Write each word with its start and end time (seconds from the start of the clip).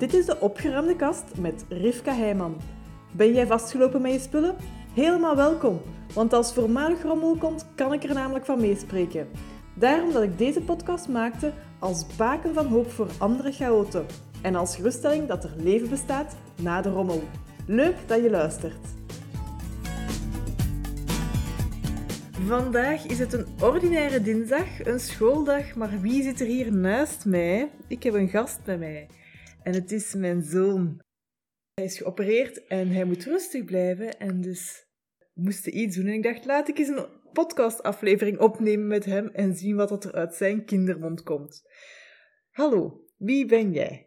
Dit 0.00 0.14
is 0.14 0.26
de 0.26 0.40
opgeruimde 0.40 0.96
kast 0.96 1.24
met 1.38 1.64
Rivka 1.68 2.14
Heijman. 2.14 2.56
Ben 3.12 3.32
jij 3.32 3.46
vastgelopen 3.46 4.02
met 4.02 4.12
je 4.12 4.18
spullen? 4.18 4.56
Helemaal 4.94 5.36
welkom, 5.36 5.80
want 6.14 6.32
als 6.32 6.52
voormalig 6.52 7.02
rommel 7.02 7.36
komt, 7.36 7.66
kan 7.74 7.92
ik 7.92 8.04
er 8.04 8.14
namelijk 8.14 8.44
van 8.44 8.60
meespreken. 8.60 9.28
Daarom 9.74 10.12
dat 10.12 10.22
ik 10.22 10.38
deze 10.38 10.60
podcast 10.60 11.08
maakte 11.08 11.52
als 11.78 12.06
baken 12.16 12.54
van 12.54 12.66
hoop 12.66 12.90
voor 12.90 13.08
andere 13.18 13.52
chaoten 13.52 14.06
en 14.42 14.54
als 14.54 14.76
geruststelling 14.76 15.28
dat 15.28 15.44
er 15.44 15.54
leven 15.56 15.88
bestaat 15.88 16.36
na 16.62 16.80
de 16.80 16.90
rommel. 16.90 17.22
Leuk 17.66 17.96
dat 18.06 18.22
je 18.22 18.30
luistert. 18.30 18.86
Vandaag 22.46 23.06
is 23.06 23.18
het 23.18 23.32
een 23.32 23.46
ordinaire 23.62 24.22
dinsdag, 24.22 24.86
een 24.86 25.00
schooldag, 25.00 25.74
maar 25.74 26.00
wie 26.00 26.22
zit 26.22 26.40
er 26.40 26.46
hier 26.46 26.72
naast 26.72 27.24
mij? 27.24 27.70
Ik 27.86 28.02
heb 28.02 28.14
een 28.14 28.28
gast 28.28 28.64
bij 28.64 28.78
mij 28.78 29.08
en 29.62 29.74
het 29.74 29.92
is 29.92 30.14
mijn 30.14 30.42
zoon. 30.42 31.02
Hij 31.74 31.84
is 31.84 31.96
geopereerd 31.96 32.66
en 32.66 32.88
hij 32.88 33.04
moet 33.04 33.24
rustig 33.24 33.64
blijven 33.64 34.18
en 34.18 34.40
dus 34.40 34.86
moesten 35.34 35.78
iets 35.78 35.96
doen. 35.96 36.06
En 36.06 36.12
ik 36.12 36.22
dacht, 36.22 36.44
laat 36.44 36.68
ik 36.68 36.78
eens 36.78 36.88
een 36.88 37.06
podcastaflevering 37.32 38.38
opnemen 38.38 38.86
met 38.86 39.04
hem 39.04 39.28
en 39.28 39.56
zien 39.56 39.76
wat 39.76 40.04
er 40.04 40.12
uit 40.12 40.34
zijn 40.34 40.64
kindermond 40.64 41.22
komt. 41.22 41.62
Hallo, 42.50 43.04
wie 43.16 43.46
ben 43.46 43.72
jij? 43.72 44.06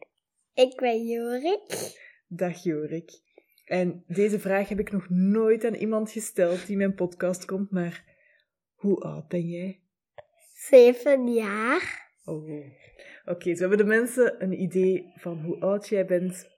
Ik 0.53 0.75
ben 0.75 1.05
Jorik. 1.05 1.97
Dag 2.27 2.63
Jorik. 2.63 3.21
En 3.65 4.03
deze 4.07 4.39
vraag 4.39 4.69
heb 4.69 4.79
ik 4.79 4.91
nog 4.91 5.09
nooit 5.09 5.65
aan 5.65 5.73
iemand 5.73 6.11
gesteld 6.11 6.67
die 6.67 6.77
mijn 6.77 6.93
podcast 6.93 7.45
komt, 7.45 7.71
maar 7.71 8.03
hoe 8.73 8.99
oud 8.99 9.27
ben 9.27 9.47
jij? 9.47 9.81
Zeven 10.55 11.33
jaar. 11.33 12.11
Oh. 12.23 12.49
Oké, 13.25 13.55
zo 13.55 13.59
hebben 13.59 13.77
de 13.77 13.83
mensen 13.83 14.43
een 14.43 14.61
idee 14.61 15.11
van 15.15 15.39
hoe 15.39 15.59
oud 15.59 15.87
jij 15.87 16.05
bent. 16.05 16.49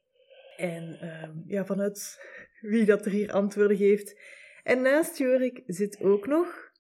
En 0.57 0.97
ehm, 0.99 1.31
ja, 1.45 1.65
vanuit 1.65 2.19
wie 2.61 2.85
dat 2.85 3.05
er 3.05 3.11
hier 3.11 3.31
antwoorden 3.31 3.77
geeft. 3.77 4.19
En 4.63 4.81
naast 4.81 5.17
Jorik 5.17 5.63
zit 5.65 5.99
ook 5.99 6.27
nog... 6.27 6.71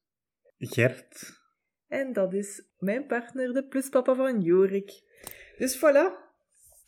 Gert. 0.57 1.43
En 1.87 2.13
dat 2.13 2.33
is 2.33 2.63
mijn 2.77 3.05
partner, 3.05 3.53
de 3.53 3.67
pluspapa 3.67 4.15
van 4.15 4.41
Jorik. 4.41 5.01
Dus 5.57 5.77
voilà. 5.77 6.23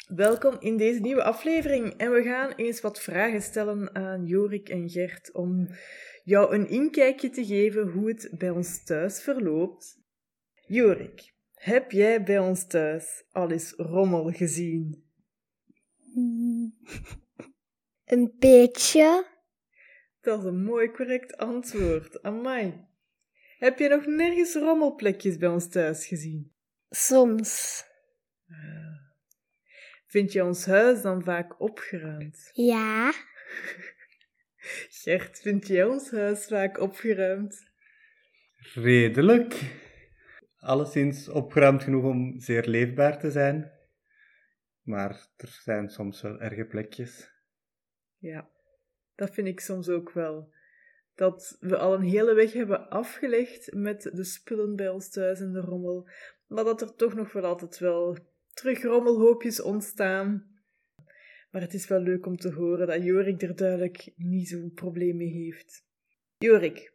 Welkom 0.07 0.57
in 0.59 0.77
deze 0.77 0.99
nieuwe 0.99 1.23
aflevering. 1.23 1.93
En 1.97 2.11
we 2.11 2.23
gaan 2.23 2.51
eens 2.51 2.81
wat 2.81 3.01
vragen 3.01 3.41
stellen 3.41 3.95
aan 3.95 4.25
Jorik 4.25 4.69
en 4.69 4.89
Gert 4.89 5.31
om 5.31 5.67
jou 6.23 6.55
een 6.55 6.69
inkijkje 6.69 7.29
te 7.29 7.45
geven 7.45 7.87
hoe 7.87 8.07
het 8.07 8.29
bij 8.37 8.49
ons 8.49 8.83
thuis 8.83 9.21
verloopt. 9.21 9.99
Jorik, 10.65 11.33
heb 11.57 11.91
jij 11.91 12.23
bij 12.23 12.39
ons 12.39 12.67
thuis 12.67 13.23
al 13.31 13.51
eens 13.51 13.73
rommel 13.77 14.31
gezien? 14.31 15.03
Een 18.05 18.35
beetje. 18.39 19.25
Dat 20.21 20.39
is 20.39 20.45
een 20.45 20.63
mooi 20.63 20.91
correct 20.91 21.37
antwoord. 21.37 22.23
Amai. 22.23 22.85
Heb 23.57 23.79
je 23.79 23.87
nog 23.87 24.05
nergens 24.05 24.53
rommelplekjes 24.53 25.37
bij 25.37 25.49
ons 25.49 25.69
thuis 25.69 26.07
gezien? 26.07 26.53
Soms. 26.89 27.83
Vind 30.07 30.31
je 30.31 30.43
ons 30.43 30.65
huis 30.65 31.01
dan 31.01 31.23
vaak 31.23 31.61
opgeruimd? 31.61 32.49
Ja. 32.53 33.13
Gert, 35.01 35.39
vind 35.39 35.67
jij 35.67 35.83
ons 35.83 36.11
huis 36.11 36.45
vaak 36.45 36.79
opgeruimd? 36.79 37.65
Redelijk. 38.73 39.85
Alleszins 40.59 41.29
opgeruimd 41.29 41.83
genoeg 41.83 42.03
om 42.03 42.39
zeer 42.39 42.67
leefbaar 42.67 43.19
te 43.19 43.31
zijn. 43.31 43.71
Maar 44.81 45.27
er 45.37 45.59
zijn 45.63 45.89
soms 45.89 46.21
wel 46.21 46.39
erge 46.39 46.65
plekjes. 46.65 47.31
Ja, 48.17 48.49
dat 49.15 49.33
vind 49.33 49.47
ik 49.47 49.59
soms 49.59 49.89
ook 49.89 50.11
wel. 50.11 50.53
Dat 51.15 51.57
we 51.59 51.77
al 51.77 51.93
een 51.93 52.03
hele 52.03 52.33
weg 52.33 52.53
hebben 52.53 52.89
afgelegd 52.89 53.73
met 53.73 54.01
de 54.01 54.23
spullen 54.23 54.75
bij 54.75 54.89
ons 54.89 55.09
thuis 55.09 55.39
en 55.39 55.51
de 55.51 55.59
rommel, 55.59 56.09
maar 56.47 56.63
dat 56.63 56.81
er 56.81 56.95
toch 56.95 57.13
nog 57.13 57.31
wel 57.33 57.43
altijd 57.43 57.77
wel 57.77 58.17
terug 58.53 59.61
ontstaan. 59.63 60.55
Maar 61.51 61.61
het 61.61 61.73
is 61.73 61.87
wel 61.87 61.99
leuk 61.99 62.25
om 62.25 62.37
te 62.37 62.53
horen 62.53 62.87
dat 62.87 63.03
Jorik 63.03 63.41
er 63.41 63.55
duidelijk 63.55 64.13
niet 64.15 64.47
zo'n 64.47 64.71
probleem 64.73 65.17
mee 65.17 65.31
heeft. 65.31 65.85
Jorik, 66.37 66.93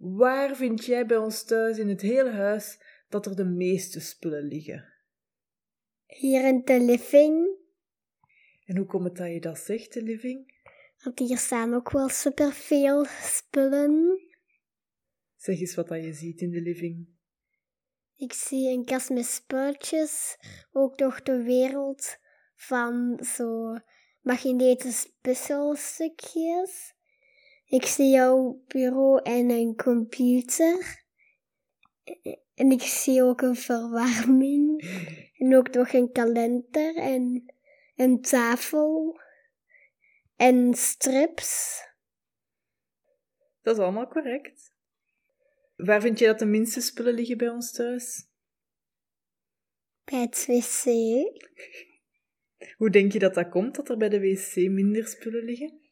waar 0.00 0.56
vind 0.56 0.84
jij 0.84 1.06
bij 1.06 1.16
ons 1.16 1.44
thuis 1.44 1.78
in 1.78 1.88
het 1.88 2.00
hele 2.00 2.30
huis 2.30 2.78
dat 3.08 3.26
er 3.26 3.36
de 3.36 3.44
meeste 3.44 4.00
spullen 4.00 4.42
liggen? 4.42 4.92
Hier 6.06 6.44
in 6.44 6.62
de 6.64 6.80
living. 6.80 7.48
En 8.64 8.76
hoe 8.76 8.86
komt 8.86 9.04
het 9.04 9.16
dat 9.16 9.32
je 9.32 9.40
dat 9.40 9.58
zegt, 9.58 9.92
de 9.92 10.02
living? 10.02 10.52
Want 11.02 11.18
hier 11.18 11.38
staan 11.38 11.74
ook 11.74 11.90
wel 11.90 12.08
superveel 12.08 13.04
spullen. 13.04 14.20
Zeg 15.36 15.60
eens 15.60 15.74
wat 15.74 15.88
dat 15.88 16.04
je 16.04 16.12
ziet 16.12 16.40
in 16.40 16.50
de 16.50 16.60
living. 16.60 17.06
Ik 18.16 18.32
zie 18.32 18.68
een 18.68 18.84
kast 18.84 19.10
met 19.10 19.24
spulletjes. 19.24 20.36
Ook 20.72 20.98
nog 20.98 21.22
de 21.22 21.42
wereld 21.42 22.16
van 22.54 23.18
zo 23.24 23.78
magnetische 24.20 25.08
puzzelstukjes. 25.20 26.93
Ik 27.64 27.84
zie 27.84 28.08
jouw 28.08 28.62
bureau 28.66 29.22
en 29.22 29.50
een 29.50 29.76
computer. 29.76 31.04
En 32.54 32.70
ik 32.70 32.82
zie 32.82 33.22
ook 33.22 33.40
een 33.40 33.56
verwarming. 33.56 34.82
En 35.34 35.56
ook 35.56 35.74
nog 35.74 35.92
een 35.92 36.12
kalender 36.12 36.96
en 36.96 37.54
een 37.96 38.20
tafel. 38.20 39.20
En 40.36 40.74
strips. 40.74 41.82
Dat 43.62 43.76
is 43.76 43.82
allemaal 43.82 44.08
correct. 44.08 44.72
Waar 45.76 46.00
vind 46.00 46.18
je 46.18 46.26
dat 46.26 46.38
de 46.38 46.46
minste 46.46 46.80
spullen 46.80 47.14
liggen 47.14 47.38
bij 47.38 47.48
ons 47.48 47.72
thuis? 47.72 48.28
Bij 50.04 50.20
het 50.20 50.46
wc. 50.46 50.84
Hoe 52.78 52.90
denk 52.90 53.12
je 53.12 53.18
dat 53.18 53.34
dat 53.34 53.48
komt, 53.48 53.74
dat 53.74 53.88
er 53.88 53.96
bij 53.96 54.08
de 54.08 54.20
wc 54.20 54.54
minder 54.70 55.08
spullen 55.08 55.44
liggen? 55.44 55.83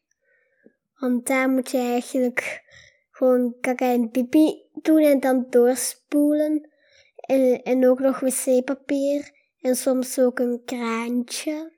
Want 1.03 1.27
daar 1.27 1.49
moet 1.49 1.71
je 1.71 1.77
eigenlijk 1.77 2.63
gewoon 3.11 3.55
kaka 3.61 3.91
en 3.91 4.09
pipi 4.09 4.69
doen 4.81 5.01
en 5.01 5.19
dan 5.19 5.47
doorspoelen. 5.49 6.69
En, 7.15 7.63
en 7.63 7.87
ook 7.87 7.99
nog 7.99 8.19
wc-papier 8.19 9.31
en 9.61 9.75
soms 9.75 10.19
ook 10.19 10.39
een 10.39 10.61
kraantje. 10.65 11.77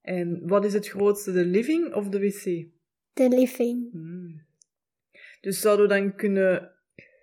En 0.00 0.48
wat 0.48 0.64
is 0.64 0.72
het 0.72 0.88
grootste, 0.88 1.32
de 1.32 1.44
living 1.44 1.94
of 1.94 2.08
de 2.08 2.18
wc? 2.18 2.44
De 3.12 3.28
living. 3.28 3.90
Hmm. 3.92 4.46
Dus 5.40 5.60
zouden 5.60 5.88
we 5.88 5.94
dan 5.94 6.14
kunnen 6.14 6.72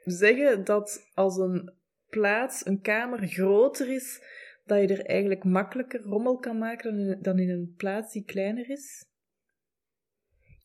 zeggen 0.03 0.63
dat 0.63 1.09
als 1.13 1.38
een 1.38 1.74
plaats, 2.09 2.66
een 2.66 2.81
kamer 2.81 3.28
groter 3.28 3.90
is, 3.94 4.22
dat 4.66 4.81
je 4.81 4.88
er 4.88 5.06
eigenlijk 5.06 5.44
makkelijker 5.44 6.01
rommel 6.01 6.38
kan 6.38 6.57
maken 6.57 6.91
dan 6.91 7.00
in, 7.00 7.22
dan 7.22 7.40
in 7.40 7.50
een 7.50 7.74
plaats 7.78 8.13
die 8.13 8.24
kleiner 8.24 8.69
is? 8.69 9.12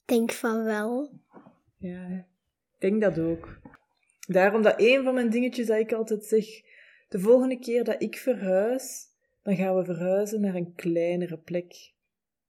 Denk 0.09 0.33
van 0.33 0.65
wel. 0.65 1.11
Ja, 1.79 2.09
ik 2.09 2.81
denk 2.81 3.01
dat 3.01 3.19
ook. 3.19 3.61
Daarom 4.27 4.63
dat 4.63 4.81
een 4.81 5.05
van 5.05 5.15
mijn 5.15 5.31
dingetjes 5.31 5.67
dat 5.67 5.79
ik 5.79 5.93
altijd 5.93 6.25
zeg, 6.25 6.47
de 7.09 7.19
volgende 7.19 7.59
keer 7.59 7.85
dat 7.85 8.03
ik 8.03 8.17
verhuis, 8.17 9.07
dan 9.43 9.57
gaan 9.57 9.77
we 9.77 9.85
verhuizen 9.85 10.41
naar 10.41 10.55
een 10.55 10.75
kleinere 10.75 11.39
plek. 11.39 11.93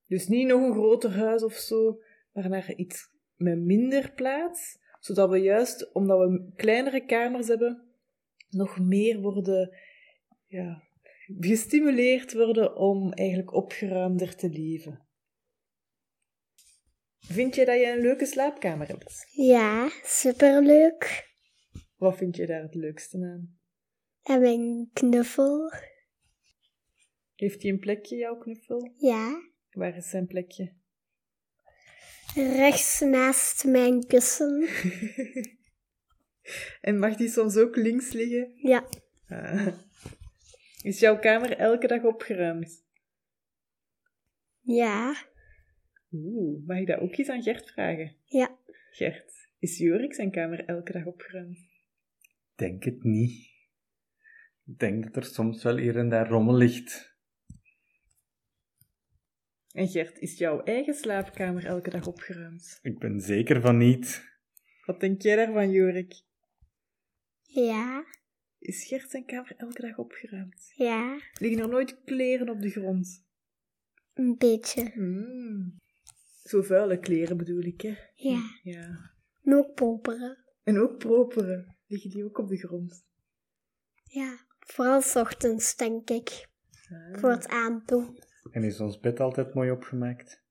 Dus 0.08 0.28
niet 0.28 0.48
nog 0.48 0.62
een 0.62 0.74
groter 0.74 1.12
huis 1.12 1.44
of 1.44 1.54
zo, 1.54 2.02
maar 2.34 2.50
naar 2.50 2.74
iets 2.76 3.10
met 3.36 3.60
minder 3.60 4.12
plaats, 4.12 4.80
zodat 5.00 5.30
we 5.30 5.38
juist, 5.38 5.94
omdat 5.94 6.20
we 6.20 6.52
kleinere 6.56 7.06
kamers 7.06 7.48
hebben, 7.48 7.82
nog 8.50 8.80
meer 8.80 9.22
worden, 9.22 9.78
ja, 10.46 10.84
gestimuleerd 11.40 12.34
worden 12.34 12.76
om 12.76 13.12
eigenlijk 13.12 13.54
opgeruimder 13.54 14.36
te 14.36 14.50
leven. 14.50 15.08
Vind 17.20 17.56
je 17.56 17.66
dat 17.66 17.80
je 17.80 17.86
een 17.86 18.02
leuke 18.02 18.26
slaapkamer 18.26 18.88
hebt? 18.88 19.28
Ja, 19.32 19.90
superleuk. 20.04 21.28
Wat 21.98 22.18
vind 22.18 22.36
je 22.36 22.46
daar 22.46 22.62
het 22.62 22.76
leukste 22.76 23.18
aan? 23.18 23.58
En 24.24 24.44
een 24.44 24.90
knuffel. 24.94 25.72
Heeft 27.36 27.62
hij 27.62 27.72
een 27.72 27.80
plekje, 27.80 28.16
jouw 28.16 28.38
knuffel? 28.38 28.94
Ja. 28.98 29.42
Waar 29.72 29.96
is 29.96 30.10
zijn 30.10 30.28
plekje? 30.28 30.74
Rechts 32.36 33.00
naast 33.00 33.66
mijn 33.66 34.06
kussen. 34.08 34.68
en 36.82 37.00
mag 37.00 37.16
die 37.16 37.30
soms 37.30 37.58
ook 37.58 37.76
links 37.76 38.12
liggen? 38.12 38.52
Ja. 38.56 38.88
Ah. 39.28 39.68
Is 40.82 41.00
jouw 41.00 41.20
kamer 41.20 41.58
elke 41.58 41.88
dag 41.88 42.04
opgeruimd? 42.04 42.86
Ja. 44.62 45.29
Oeh, 46.12 46.66
mag 46.68 46.78
ik 46.78 46.88
dat 46.88 47.00
ook 47.00 47.16
eens 47.18 47.30
aan 47.30 47.44
Gert 47.44 47.72
vragen? 47.72 48.16
Ja. 48.26 48.58
Gert, 48.92 49.50
is 49.60 49.78
Jorik 49.78 50.14
zijn 50.14 50.32
kamer 50.32 50.66
elke 50.66 50.92
dag 50.92 51.06
opgeruimd? 51.06 51.60
Denk 52.56 52.84
het 52.84 53.04
niet. 53.04 53.32
Ik 54.66 54.80
denk 54.80 55.04
dat 55.04 55.16
er 55.16 55.24
soms 55.24 55.64
wel 55.64 55.78
hier 55.78 55.98
en 55.98 56.10
daar 56.10 56.28
rommel 56.30 56.56
ligt. 56.56 57.18
En 59.72 59.88
Gert, 59.88 60.20
is 60.20 60.38
jouw 60.38 60.64
eigen 60.64 60.94
slaapkamer 60.94 61.66
elke 61.66 61.90
dag 61.90 62.08
opgeruimd? 62.08 62.80
Ik 62.82 63.00
ben 63.00 63.20
zeker 63.22 63.62
van 63.62 63.78
niet. 63.78 64.28
Wat 64.86 65.00
denk 65.00 65.22
jij 65.22 65.36
daarvan, 65.36 65.72
Jorik? 65.72 66.22
Ja, 67.42 68.06
Is 68.60 68.86
Gert 68.88 69.10
zijn 69.10 69.26
kamer 69.26 69.54
elke 69.58 69.82
dag 69.82 69.98
opgeruimd? 69.98 70.72
ja, 70.76 71.22
Liggen 71.34 71.60
er 71.62 71.70
nooit 71.70 72.04
kleren 72.04 72.50
op 72.50 72.62
de 72.62 72.70
grond? 72.70 73.28
een 74.14 74.36
beetje. 74.38 74.90
Hmm. 74.94 75.78
Zo 76.50 76.62
vuile 76.62 77.00
kleren 77.00 77.38
bedoel 77.38 77.62
ik, 77.62 77.82
hè? 77.82 77.96
Ja, 78.16 78.42
Ja. 78.64 79.12
en 79.44 79.54
ook 79.54 79.74
poperen. 79.76 80.38
En 80.64 80.80
ook 80.80 80.98
properen. 80.98 81.78
Liggen 81.88 82.10
die 82.10 82.24
ook 82.26 82.38
op 82.38 82.48
de 82.48 82.58
grond? 82.58 83.06
Ja, 84.04 84.38
vooral 84.60 85.02
's 85.02 85.16
ochtends, 85.16 85.76
denk 85.76 86.10
ik. 86.10 86.48
Ah. 86.90 87.20
Voor 87.20 87.30
het 87.30 87.48
aandoen. 87.48 88.20
En 88.52 88.64
is 88.64 88.80
ons 88.80 89.00
bed 89.00 89.20
altijd 89.20 89.54
mooi 89.54 89.72
opgemaakt? 89.72 90.44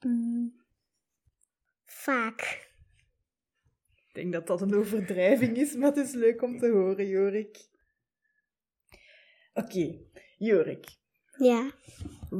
Mm. 0.00 0.62
Vaak. 1.84 2.72
Ik 4.08 4.14
denk 4.14 4.32
dat 4.32 4.46
dat 4.46 4.60
een 4.62 4.74
overdrijving 4.74 5.56
is, 5.56 5.74
maar 5.74 5.88
het 5.88 6.06
is 6.06 6.12
leuk 6.12 6.42
om 6.42 6.58
te 6.58 6.68
horen, 6.70 7.06
Jorik. 7.08 7.68
Oké, 9.52 9.98
Jorik. 10.38 10.86
Ja, 11.38 11.72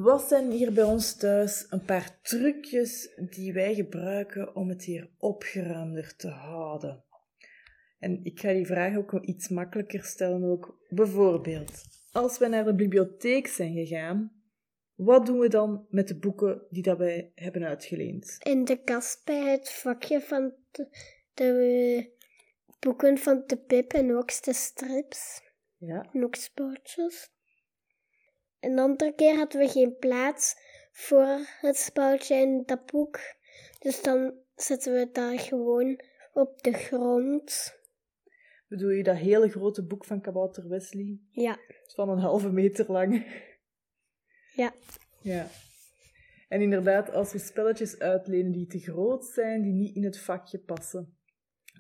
Wat 0.03 0.23
zijn 0.23 0.51
hier 0.51 0.73
bij 0.73 0.85
ons 0.85 1.17
thuis 1.17 1.67
een 1.71 1.85
paar 1.85 2.19
trucjes 2.23 3.09
die 3.17 3.53
wij 3.53 3.75
gebruiken 3.75 4.57
om 4.57 4.69
het 4.69 4.85
hier 4.85 5.11
opgeruimder 5.19 6.17
te 6.17 6.29
houden? 6.29 7.05
En 7.99 8.25
ik 8.25 8.41
ga 8.41 8.53
die 8.53 8.67
vraag 8.67 8.97
ook 8.97 9.13
iets 9.13 9.49
makkelijker 9.49 10.05
stellen 10.05 10.45
ook. 10.45 10.79
Bijvoorbeeld, 10.89 11.85
als 12.13 12.39
we 12.39 12.49
naar 12.49 12.65
de 12.65 12.75
bibliotheek 12.75 13.47
zijn 13.47 13.73
gegaan, 13.73 14.33
wat 14.95 15.27
doen 15.27 15.39
we 15.39 15.49
dan 15.49 15.87
met 15.91 16.09
de 16.09 16.19
boeken 16.19 16.67
die 16.71 16.83
dat 16.83 16.99
wij 16.99 17.33
hebben 17.35 17.65
uitgeleend? 17.65 18.37
in 18.43 18.65
de 18.65 18.83
kast 18.83 19.25
bij 19.25 19.51
het 19.51 19.73
vakje 19.73 20.21
van 20.21 20.55
de, 20.71 20.89
de 21.35 22.11
boeken 22.81 23.19
van 23.19 23.43
de 23.47 23.57
Pip 23.57 23.93
en 23.93 24.17
ook 24.17 24.43
de 24.43 24.55
strips. 24.55 25.43
Ja, 25.77 26.09
En 26.13 26.25
ook 26.25 26.37
Een 28.65 28.79
andere 28.79 29.15
keer 29.15 29.37
hadden 29.37 29.61
we 29.61 29.69
geen 29.69 29.97
plaats 29.97 30.57
voor 30.93 31.39
het 31.61 31.77
spoutje 31.77 32.35
en 32.35 32.63
dat 32.67 32.87
boek. 32.87 33.19
Dus 33.79 34.03
dan 34.03 34.35
zetten 34.57 34.93
we 34.93 34.99
het 34.99 35.15
daar 35.15 35.39
gewoon 35.39 36.01
op 36.33 36.63
de 36.63 36.73
grond. 36.73 37.75
bedoel 38.69 38.91
je 38.91 39.03
dat 39.03 39.17
hele 39.17 39.49
grote 39.49 39.83
boek 39.87 40.05
van 40.05 40.21
Kabouter 40.21 40.69
Wesley? 40.69 41.19
Ja, 41.31 41.59
Van 41.95 42.09
een 42.09 42.19
halve 42.19 42.51
meter 42.51 42.93
lang. 42.93 43.27
ja. 44.55 44.75
Ja. 45.21 45.49
En 46.49 46.61
inderdaad, 46.61 47.11
als 47.11 47.33
we 47.33 47.39
spelletjes 47.39 47.99
uitlenen 47.99 48.53
die 48.53 48.67
te 48.67 48.79
groot 48.79 49.25
zijn, 49.25 49.63
die 49.63 49.73
niet 49.73 49.95
in 49.97 50.05
het 50.05 50.19
vakje 50.19 50.59
passen, 50.59 51.17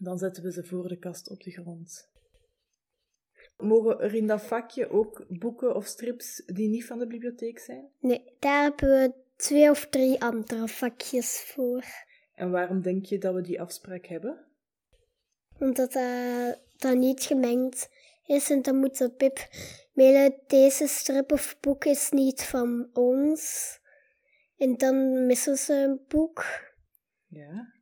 dan 0.00 0.18
zetten 0.18 0.42
we 0.42 0.52
ze 0.52 0.64
voor 0.64 0.88
de 0.88 0.98
kast 0.98 1.30
op 1.30 1.42
de 1.42 1.50
grond. 1.50 2.12
Mogen 3.56 4.00
er 4.00 4.14
in 4.14 4.26
dat 4.26 4.42
vakje 4.42 4.90
ook 4.90 5.24
boeken 5.28 5.74
of 5.74 5.86
strips 5.86 6.42
die 6.46 6.68
niet 6.68 6.86
van 6.86 6.98
de 6.98 7.06
bibliotheek 7.06 7.58
zijn? 7.58 7.88
Nee, 8.00 8.24
daar 8.38 8.62
hebben 8.62 8.88
we 8.88 9.12
twee 9.36 9.70
of 9.70 9.86
drie 9.86 10.22
andere 10.22 10.68
vakjes 10.68 11.40
voor. 11.40 11.84
En 12.34 12.50
waarom 12.50 12.82
denk 12.82 13.04
je 13.04 13.18
dat 13.18 13.34
we 13.34 13.40
die 13.40 13.60
afspraak 13.60 14.06
hebben? 14.06 14.44
Omdat 15.58 15.92
dat, 15.92 16.58
dat 16.76 16.96
niet 16.96 17.22
gemengd 17.22 17.88
is 18.26 18.50
en 18.50 18.62
dan 18.62 18.76
moet 18.76 18.98
de 18.98 19.10
Pip 19.10 19.48
mailen, 19.92 20.34
deze 20.46 20.86
strip 20.86 21.32
of 21.32 21.56
boek 21.60 21.84
is 21.84 22.10
niet 22.10 22.42
van 22.42 22.88
ons. 22.92 23.78
En 24.56 24.76
dan 24.76 25.26
missen 25.26 25.56
ze 25.56 25.74
een 25.74 26.00
boek. 26.08 26.44
Ja. 27.26 27.73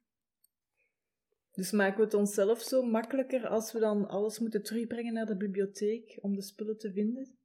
Dus 1.53 1.71
maken 1.71 1.99
we 1.99 2.05
het 2.05 2.15
onszelf 2.15 2.61
zo 2.61 2.83
makkelijker 2.83 3.47
als 3.47 3.73
we 3.73 3.79
dan 3.79 4.09
alles 4.09 4.39
moeten 4.39 4.63
terugbrengen 4.63 5.13
naar 5.13 5.27
de 5.27 5.37
bibliotheek 5.37 6.19
om 6.21 6.35
de 6.35 6.43
spullen 6.43 6.79
te 6.79 6.93
vinden? 6.93 7.37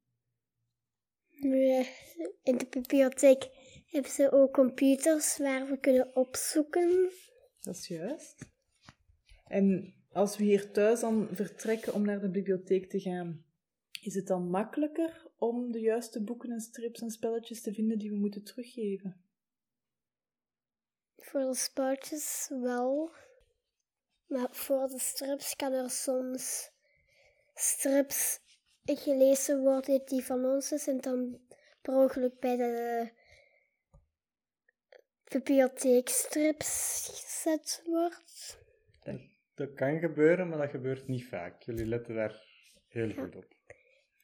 In 2.42 2.58
de 2.58 2.66
bibliotheek 2.70 3.48
hebben 3.86 4.10
ze 4.10 4.32
ook 4.32 4.52
computers 4.52 5.38
waar 5.38 5.66
we 5.66 5.78
kunnen 5.78 6.16
opzoeken. 6.16 7.10
Dat 7.60 7.74
is 7.74 7.86
juist. 7.86 8.50
En 9.44 9.94
als 10.12 10.36
we 10.36 10.44
hier 10.44 10.70
thuis 10.70 11.00
dan 11.00 11.28
vertrekken 11.32 11.94
om 11.94 12.04
naar 12.04 12.20
de 12.20 12.30
bibliotheek 12.30 12.90
te 12.90 13.00
gaan, 13.00 13.44
is 14.02 14.14
het 14.14 14.26
dan 14.26 14.50
makkelijker 14.50 15.26
om 15.36 15.72
de 15.72 15.80
juiste 15.80 16.22
boeken 16.22 16.50
en 16.50 16.60
strips 16.60 17.00
en 17.00 17.10
spelletjes 17.10 17.62
te 17.62 17.72
vinden 17.72 17.98
die 17.98 18.10
we 18.10 18.16
moeten 18.16 18.44
teruggeven? 18.44 19.22
Voor 21.16 21.40
de 21.40 21.54
spoutjes 21.54 22.50
wel. 22.60 23.10
Maar 24.28 24.48
voor 24.50 24.88
de 24.88 24.98
strips 24.98 25.56
kan 25.56 25.72
er 25.72 25.90
soms 25.90 26.70
strips 27.54 28.40
gelezen 28.84 29.60
worden 29.60 30.02
die 30.06 30.24
van 30.24 30.44
ons 30.44 30.72
is 30.72 30.86
en 30.86 31.00
dan 31.00 31.40
per 31.82 31.94
ongeluk 31.94 32.40
bij 32.40 32.56
de 32.56 33.08
bibliotheekstrips 35.24 37.02
gezet 37.12 37.82
wordt. 37.84 38.58
Dat, 39.54 39.74
kan 39.74 39.98
gebeuren, 39.98 40.48
maar 40.48 40.58
dat 40.58 40.70
gebeurt 40.70 41.08
niet 41.08 41.26
vaak. 41.28 41.62
Jullie 41.62 41.86
letten 41.86 42.14
daar 42.14 42.42
heel 42.88 43.12
goed 43.12 43.36
op. 43.36 43.44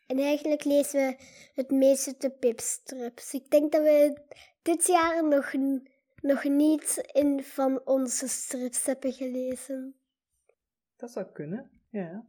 En 0.06 0.18
eigenlijk 0.18 0.64
lezen 0.64 1.00
we 1.06 1.16
het 1.54 1.70
meeste 1.70 2.14
de 2.18 2.30
pipstrips. 2.30 3.34
Ik 3.34 3.50
denk 3.50 3.72
dat 3.72 3.82
we 3.82 4.22
dit 4.62 4.86
jaar 4.86 5.28
nog, 5.28 5.52
n- 5.56 5.88
nog 6.24 6.44
niet 6.44 7.08
in 7.12 7.42
van 7.42 7.80
onze 7.84 8.28
strips 8.28 8.86
hebben 8.86 9.12
gelezen. 9.12 9.94
Dat 10.96 11.10
zou 11.10 11.26
kunnen, 11.32 11.70
ja. 11.88 12.28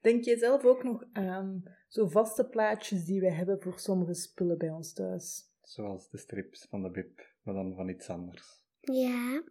Denk 0.00 0.24
je 0.24 0.36
zelf 0.36 0.64
ook 0.64 0.82
nog 0.82 1.04
aan 1.12 1.62
zo 1.88 2.06
vaste 2.08 2.48
plaatjes 2.48 3.04
die 3.04 3.20
we 3.20 3.30
hebben 3.30 3.60
voor 3.60 3.78
sommige 3.78 4.14
spullen 4.14 4.58
bij 4.58 4.70
ons 4.70 4.92
thuis? 4.92 5.48
Zoals 5.62 6.10
de 6.10 6.18
strips 6.18 6.66
van 6.68 6.82
de 6.82 6.90
Bib, 6.90 7.20
maar 7.42 7.54
dan 7.54 7.74
van 7.74 7.88
iets 7.88 8.08
anders. 8.08 8.62
Ja, 8.80 9.42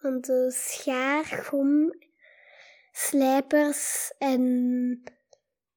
want 0.00 0.26
de 0.26 0.50
schaar, 0.50 1.24
gom, 1.24 1.94
slijpers 2.92 4.14
en 4.18 5.02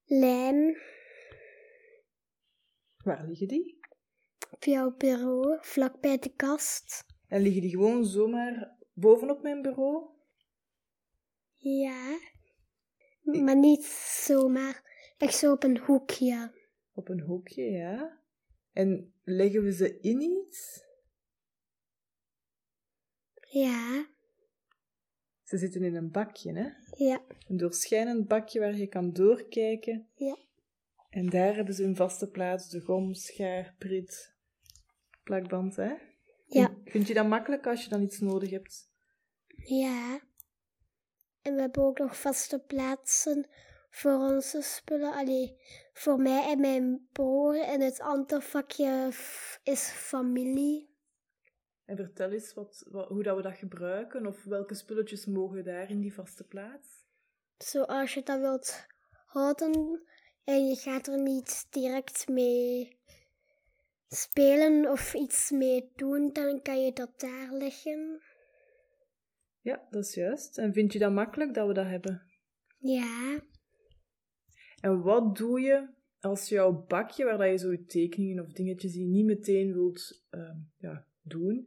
lijm 0.04 0.76
Waar 3.04 3.26
liggen 3.26 3.48
die? 3.48 3.78
Op 4.54 4.64
jouw 4.64 4.94
bureau, 4.96 5.58
vlak 5.60 6.00
bij 6.00 6.18
de 6.18 6.32
kast. 6.36 7.04
En 7.28 7.40
liggen 7.42 7.60
die 7.62 7.70
gewoon 7.70 8.04
zomaar 8.04 8.76
bovenop 8.92 9.42
mijn 9.42 9.62
bureau? 9.62 10.06
Ja, 11.56 12.18
maar 13.22 13.56
niet 13.56 13.84
zomaar, 14.24 14.82
echt 15.18 15.34
zo 15.36 15.52
op 15.52 15.62
een 15.62 15.78
hoekje. 15.78 16.52
Op 16.94 17.08
een 17.08 17.20
hoekje, 17.20 17.62
ja. 17.70 18.18
En 18.72 19.12
leggen 19.22 19.62
we 19.62 19.72
ze 19.72 19.98
in 20.00 20.20
iets? 20.20 20.82
Ja, 23.50 24.06
Ze 25.42 25.58
zitten 25.58 25.82
in 25.82 25.94
een 25.94 26.10
bakje, 26.10 26.52
hè? 26.52 26.68
ja, 27.04 27.22
Een 27.48 27.56
doorschijnend 27.56 28.28
bakje 28.28 28.60
waar 28.60 28.76
je 28.76 28.86
kan 28.86 29.12
doorkijken. 29.12 30.08
ja. 30.14 30.36
En 31.10 31.28
daar 31.28 31.54
hebben 31.54 31.74
ze 31.74 31.82
hun 31.82 31.96
vaste 31.96 32.30
plaats, 32.30 32.68
de 32.70 32.80
gom, 32.80 33.14
schaar, 33.14 33.74
prit, 33.78 34.33
plakband, 35.24 35.76
hè? 35.76 35.94
Ja. 36.46 36.74
Vind 36.84 37.06
je 37.08 37.14
dat 37.14 37.26
makkelijk 37.26 37.66
als 37.66 37.82
je 37.84 37.88
dan 37.90 38.02
iets 38.02 38.18
nodig 38.20 38.50
hebt? 38.50 38.90
Ja. 39.56 40.20
En 41.42 41.54
we 41.54 41.60
hebben 41.60 41.82
ook 41.82 41.98
nog 41.98 42.20
vaste 42.20 42.58
plaatsen 42.58 43.46
voor 43.90 44.12
onze 44.14 44.62
spullen. 44.62 45.12
Allee, 45.12 45.56
voor 45.92 46.18
mij 46.18 46.50
en 46.50 46.60
mijn 46.60 47.08
broer. 47.12 47.60
En 47.62 47.80
het 47.80 48.00
andere 48.00 48.40
vakje 48.40 49.08
is 49.62 49.82
familie. 49.90 50.92
En 51.84 51.96
vertel 51.96 52.30
eens 52.30 52.54
wat, 52.54 52.84
wat- 52.90 53.08
hoe 53.08 53.22
dat 53.22 53.36
we 53.36 53.42
dat 53.42 53.56
gebruiken, 53.56 54.26
of 54.26 54.44
welke 54.44 54.74
spulletjes 54.74 55.26
mogen 55.26 55.64
daar 55.64 55.90
in 55.90 56.00
die 56.00 56.14
vaste 56.14 56.44
plaats? 56.44 56.88
Zoals 57.58 58.14
je 58.14 58.22
dat 58.22 58.40
wilt 58.40 58.86
houden 59.26 60.02
en 60.44 60.66
je 60.66 60.76
gaat 60.76 61.06
er 61.06 61.22
niet 61.22 61.66
direct 61.70 62.28
mee 62.28 62.98
spelen 64.14 64.90
of 64.90 65.14
iets 65.14 65.50
mee 65.50 65.90
doen, 65.96 66.32
dan 66.32 66.62
kan 66.62 66.84
je 66.84 66.92
dat 66.92 67.20
daar 67.20 67.52
leggen. 67.52 68.22
Ja, 69.60 69.86
dat 69.90 70.04
is 70.04 70.14
juist. 70.14 70.58
En 70.58 70.72
vind 70.72 70.92
je 70.92 70.98
dat 70.98 71.12
makkelijk 71.12 71.54
dat 71.54 71.66
we 71.66 71.74
dat 71.74 71.86
hebben? 71.86 72.22
Ja, 72.78 73.40
En 74.80 75.02
wat 75.02 75.36
doe 75.36 75.60
je 75.60 75.88
als 76.20 76.48
jouw 76.48 76.84
bakje, 76.86 77.24
waar 77.24 77.50
je 77.50 77.58
zo 77.58 77.84
tekeningen 77.86 78.44
of 78.44 78.52
dingetjes 78.52 78.92
die 78.92 79.02
je 79.02 79.10
niet 79.10 79.24
meteen 79.24 79.72
wilt 79.72 80.24
ehm, 80.30 80.56
ja, 80.76 81.06
doen, 81.22 81.66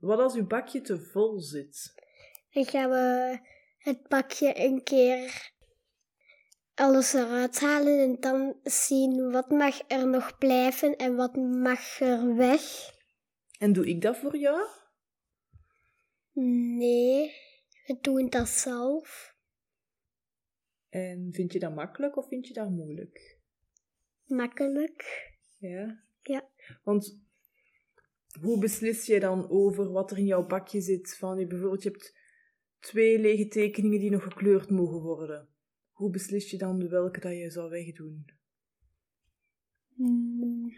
wat 0.00 0.18
als 0.18 0.34
je 0.34 0.46
bakje 0.46 0.80
te 0.80 0.98
vol 0.98 1.40
zit? 1.40 1.94
dan 2.52 2.64
gaan 2.64 2.90
we 2.90 3.38
het 3.78 4.08
bakje 4.08 4.52
een 4.64 4.82
keer 4.82 5.52
alles 6.76 7.12
eruit 7.12 7.60
halen 7.60 7.98
en 7.98 8.16
dan 8.20 8.56
zien 8.62 9.30
wat 9.30 9.50
mag 9.50 9.80
er 9.88 10.08
nog 10.08 10.38
blijven 10.38 10.96
en 10.96 11.16
wat 11.16 11.36
mag 11.36 12.00
er 12.00 12.36
weg. 12.36 12.94
En 13.58 13.72
doe 13.72 13.86
ik 13.86 14.02
dat 14.02 14.16
voor 14.16 14.36
jou? 14.36 14.68
Nee, 16.76 17.32
we 17.86 17.98
doen 18.00 18.28
dat 18.28 18.48
zelf. 18.48 19.34
En 20.88 21.28
vind 21.32 21.52
je 21.52 21.58
dat 21.58 21.74
makkelijk 21.74 22.16
of 22.16 22.28
vind 22.28 22.46
je 22.46 22.54
dat 22.54 22.70
moeilijk? 22.70 23.38
Makkelijk. 24.24 25.32
Ja. 25.58 26.02
Ja. 26.22 26.48
Want 26.82 27.18
hoe 28.40 28.58
beslis 28.58 29.06
je 29.06 29.20
dan 29.20 29.50
over 29.50 29.92
wat 29.92 30.10
er 30.10 30.18
in 30.18 30.26
jouw 30.26 30.46
bakje 30.46 30.80
zit? 30.80 31.16
Van 31.16 31.38
je 31.38 31.46
bijvoorbeeld, 31.46 31.82
je 31.82 31.88
hebt 31.88 32.18
twee 32.78 33.18
lege 33.18 33.48
tekeningen 33.48 34.00
die 34.00 34.10
nog 34.10 34.22
gekleurd 34.22 34.70
mogen 34.70 35.00
worden. 35.00 35.55
Hoe 35.96 36.10
beslis 36.10 36.50
je 36.50 36.56
dan 36.58 36.88
welke 36.88 37.20
dat 37.20 37.32
je 37.32 37.50
zou 37.50 37.70
wegdoen? 37.70 38.24
Hmm. 39.94 40.72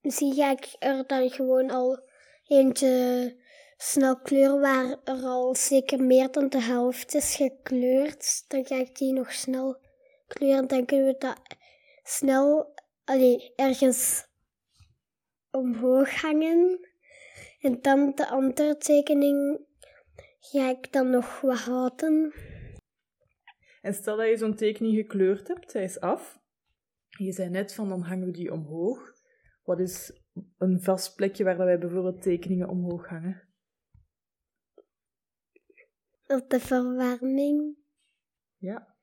Misschien 0.00 0.34
ga 0.34 0.50
ik 0.50 0.76
er 0.78 1.06
dan 1.06 1.30
gewoon 1.30 1.70
al 1.70 2.08
eentje 2.46 3.36
snel 3.76 4.20
kleuren 4.20 4.60
waar 4.60 5.00
er 5.04 5.22
al 5.22 5.54
zeker 5.54 6.02
meer 6.02 6.30
dan 6.30 6.48
de 6.48 6.60
helft 6.60 7.14
is 7.14 7.36
gekleurd. 7.36 8.44
Dan 8.48 8.66
ga 8.66 8.76
ik 8.76 8.96
die 8.96 9.12
nog 9.12 9.32
snel 9.32 9.80
kleuren. 10.26 10.68
Dan 10.68 10.84
kunnen 10.84 11.06
we 11.06 11.16
dat 11.18 11.40
snel 12.02 12.74
allee, 13.04 13.52
ergens 13.56 14.26
omhoog 15.50 16.20
hangen. 16.20 16.88
En 17.60 17.80
dan 17.80 18.12
de 18.14 18.28
andere 18.28 18.76
tekening 18.76 19.66
ga 20.40 20.70
ik 20.70 20.92
dan 20.92 21.10
nog 21.10 21.40
wat 21.40 21.58
houden. 21.58 22.32
En 23.82 23.94
stel 23.94 24.16
dat 24.16 24.28
je 24.28 24.36
zo'n 24.36 24.54
tekening 24.54 24.94
gekleurd 24.94 25.48
hebt, 25.48 25.72
hij 25.72 25.84
is 25.84 26.00
af. 26.00 26.40
Je 27.08 27.32
zei 27.32 27.50
net 27.50 27.74
van, 27.74 27.88
dan 27.88 28.02
hangen 28.02 28.26
we 28.26 28.32
die 28.32 28.52
omhoog. 28.52 29.12
Wat 29.62 29.80
is 29.80 30.20
een 30.58 30.82
vast 30.82 31.16
plekje 31.16 31.44
waar 31.44 31.56
wij 31.56 31.78
bijvoorbeeld 31.78 32.22
tekeningen 32.22 32.68
omhoog 32.68 33.08
hangen? 33.08 33.42
Op 36.26 36.50
de 36.50 36.60
verwarming. 36.60 37.76
Ja. 38.56 38.96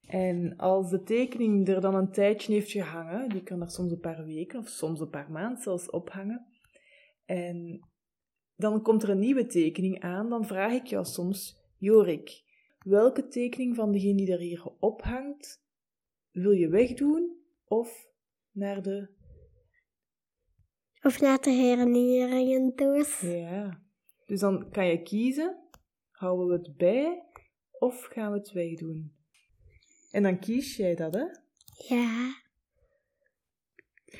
En 0.00 0.56
als 0.56 0.90
de 0.90 1.02
tekening 1.02 1.68
er 1.68 1.80
dan 1.80 1.94
een 1.94 2.12
tijdje 2.12 2.52
heeft 2.52 2.70
gehangen, 2.70 3.28
die 3.28 3.42
kan 3.42 3.60
er 3.60 3.70
soms 3.70 3.92
een 3.92 4.00
paar 4.00 4.24
weken 4.24 4.58
of 4.58 4.68
soms 4.68 5.00
een 5.00 5.10
paar 5.10 5.30
maanden 5.30 5.62
zelfs 5.62 5.90
ophangen. 5.90 6.46
En 7.24 7.88
dan 8.56 8.82
komt 8.82 9.02
er 9.02 9.10
een 9.10 9.18
nieuwe 9.18 9.46
tekening 9.46 10.00
aan, 10.00 10.28
dan 10.28 10.46
vraag 10.46 10.72
ik 10.72 10.86
jou 10.86 11.04
soms, 11.04 11.60
Jorik, 11.76 12.42
welke 12.84 13.28
tekening 13.28 13.74
van 13.74 13.92
degene 13.92 14.16
die 14.16 14.32
er 14.32 14.38
hier 14.38 14.66
ophangt, 14.78 15.62
wil 16.30 16.50
je 16.50 16.68
wegdoen 16.68 17.36
of 17.64 18.08
naar 18.50 18.82
de... 18.82 19.20
Of 21.02 21.20
naar 21.20 21.40
de 21.40 21.50
herinneringen 21.50 22.76
doos. 22.76 23.20
Ja. 23.20 23.82
Dus 24.26 24.40
dan 24.40 24.70
kan 24.70 24.86
je 24.86 25.02
kiezen, 25.02 25.68
houden 26.10 26.46
we 26.46 26.52
het 26.52 26.76
bij 26.76 27.22
of 27.70 28.04
gaan 28.04 28.32
we 28.32 28.38
het 28.38 28.52
wegdoen? 28.52 29.16
En 30.10 30.22
dan 30.22 30.38
kies 30.38 30.76
jij 30.76 30.94
dat, 30.94 31.14
hè? 31.14 31.24
Ja. 31.86 32.34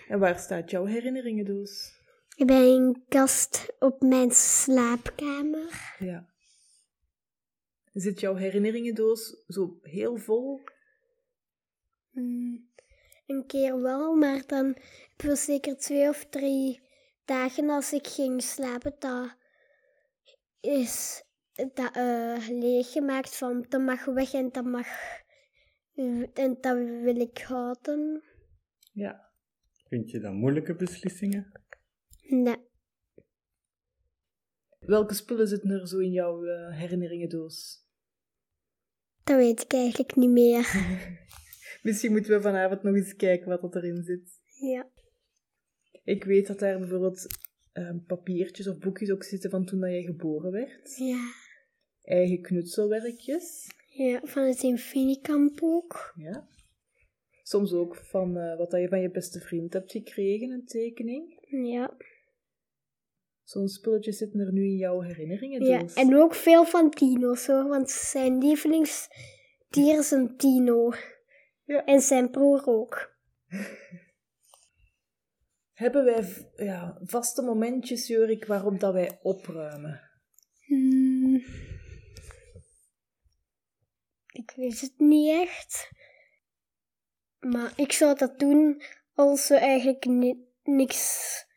En 0.08 0.18
waar 0.18 0.38
staat 0.38 0.70
jouw 0.70 0.84
herinneringendoos? 0.84 2.00
Bij 2.36 2.68
een 2.68 3.04
kast 3.08 3.74
op 3.78 4.00
mijn 4.00 4.30
slaapkamer. 4.30 5.96
Ja. 5.98 6.31
Zit 7.92 8.20
jouw 8.20 8.34
herinneringendoos 8.34 9.44
zo 9.46 9.78
heel 9.82 10.16
vol? 10.16 10.60
Hmm, 12.10 12.70
een 13.26 13.46
keer 13.46 13.80
wel, 13.80 14.14
maar 14.14 14.46
dan 14.46 14.76
voor 15.16 15.36
zeker 15.36 15.76
twee 15.76 16.08
of 16.08 16.24
drie 16.24 16.80
dagen 17.24 17.70
als 17.70 17.92
ik 17.92 18.06
ging 18.06 18.42
slapen, 18.42 18.94
dat 18.98 19.36
is 20.60 21.24
dat, 21.52 21.96
uh, 21.96 22.48
leeggemaakt 22.48 23.36
van 23.36 23.66
dat 23.68 23.80
mag 23.80 24.04
weg 24.04 24.32
en 24.32 24.48
dat 24.52 24.64
mag 24.64 24.86
en 26.34 26.56
dat 26.60 26.76
wil 26.76 27.20
ik 27.20 27.38
houden. 27.38 28.22
Ja. 28.92 29.30
Vind 29.88 30.10
je 30.10 30.20
dat 30.20 30.32
moeilijke 30.32 30.74
beslissingen? 30.74 31.52
Nee. 32.20 32.70
Welke 34.86 35.14
spullen 35.14 35.48
zitten 35.48 35.70
er 35.70 35.88
zo 35.88 35.98
in 35.98 36.10
jouw 36.10 36.44
uh, 36.44 36.78
herinneringendoos? 36.78 37.86
Dat 39.24 39.36
weet 39.36 39.60
ik 39.60 39.72
eigenlijk 39.72 40.16
niet 40.16 40.30
meer. 40.30 40.64
Misschien 41.82 42.12
moeten 42.12 42.36
we 42.36 42.42
vanavond 42.42 42.82
nog 42.82 42.94
eens 42.94 43.16
kijken 43.16 43.48
wat 43.48 43.74
er 43.74 43.84
erin 43.84 44.02
zit. 44.02 44.40
Ja. 44.60 44.90
Ik 46.04 46.24
weet 46.24 46.46
dat 46.46 46.58
daar 46.58 46.78
bijvoorbeeld 46.78 47.26
uh, 47.74 47.90
papiertjes 48.06 48.68
of 48.68 48.78
boekjes 48.78 49.10
ook 49.10 49.22
zitten 49.22 49.50
van 49.50 49.64
toen 49.64 49.80
dat 49.80 49.90
jij 49.90 50.02
geboren 50.02 50.52
werd. 50.52 50.96
Ja. 50.96 51.32
Eigen 52.02 52.42
knutselwerkjes. 52.42 53.66
Ja, 53.86 54.20
van 54.24 54.42
het 54.46 54.62
Infinikamp 54.62 55.62
ook. 55.62 56.12
Ja. 56.16 56.48
Soms 57.42 57.72
ook 57.72 57.96
van 57.96 58.36
uh, 58.38 58.56
wat 58.56 58.70
dat 58.70 58.80
je 58.80 58.88
van 58.88 59.00
je 59.00 59.10
beste 59.10 59.40
vriend 59.40 59.72
hebt 59.72 59.92
gekregen, 59.92 60.50
een 60.50 60.64
tekening. 60.64 61.46
Ja. 61.48 61.96
Zo'n 63.52 63.68
spulletjes 63.68 64.16
zitten 64.16 64.40
er 64.40 64.52
nu 64.52 64.64
in 64.64 64.76
jouw 64.76 65.00
herinneringen. 65.00 65.64
Ja, 65.64 65.84
en 65.94 66.16
ook 66.16 66.34
veel 66.34 66.64
van 66.64 66.90
Tino's 66.90 67.46
hoor, 67.46 67.68
want 67.68 67.90
zijn 67.90 68.38
lievelingsdier 68.38 69.98
is 69.98 70.10
een 70.10 70.36
Tino. 70.36 70.92
Ja. 71.64 71.84
En 71.84 72.00
zijn 72.00 72.30
broer 72.30 72.66
ook. 72.66 73.16
Hebben 75.82 76.04
wij 76.04 76.52
ja, 76.56 76.98
vaste 77.02 77.42
momentjes, 77.42 78.06
Jurik, 78.06 78.44
waarop 78.44 78.80
dat 78.80 78.92
wij 78.92 79.18
opruimen? 79.22 80.00
Hmm. 80.66 81.42
Ik 84.26 84.52
weet 84.56 84.80
het 84.80 84.94
niet 84.98 85.30
echt. 85.30 85.90
Maar 87.38 87.72
ik 87.76 87.92
zou 87.92 88.18
dat 88.18 88.38
doen 88.38 88.82
als 89.14 89.48
we 89.48 89.56
eigenlijk 89.56 90.04
ni 90.04 90.46
niks 90.62 91.50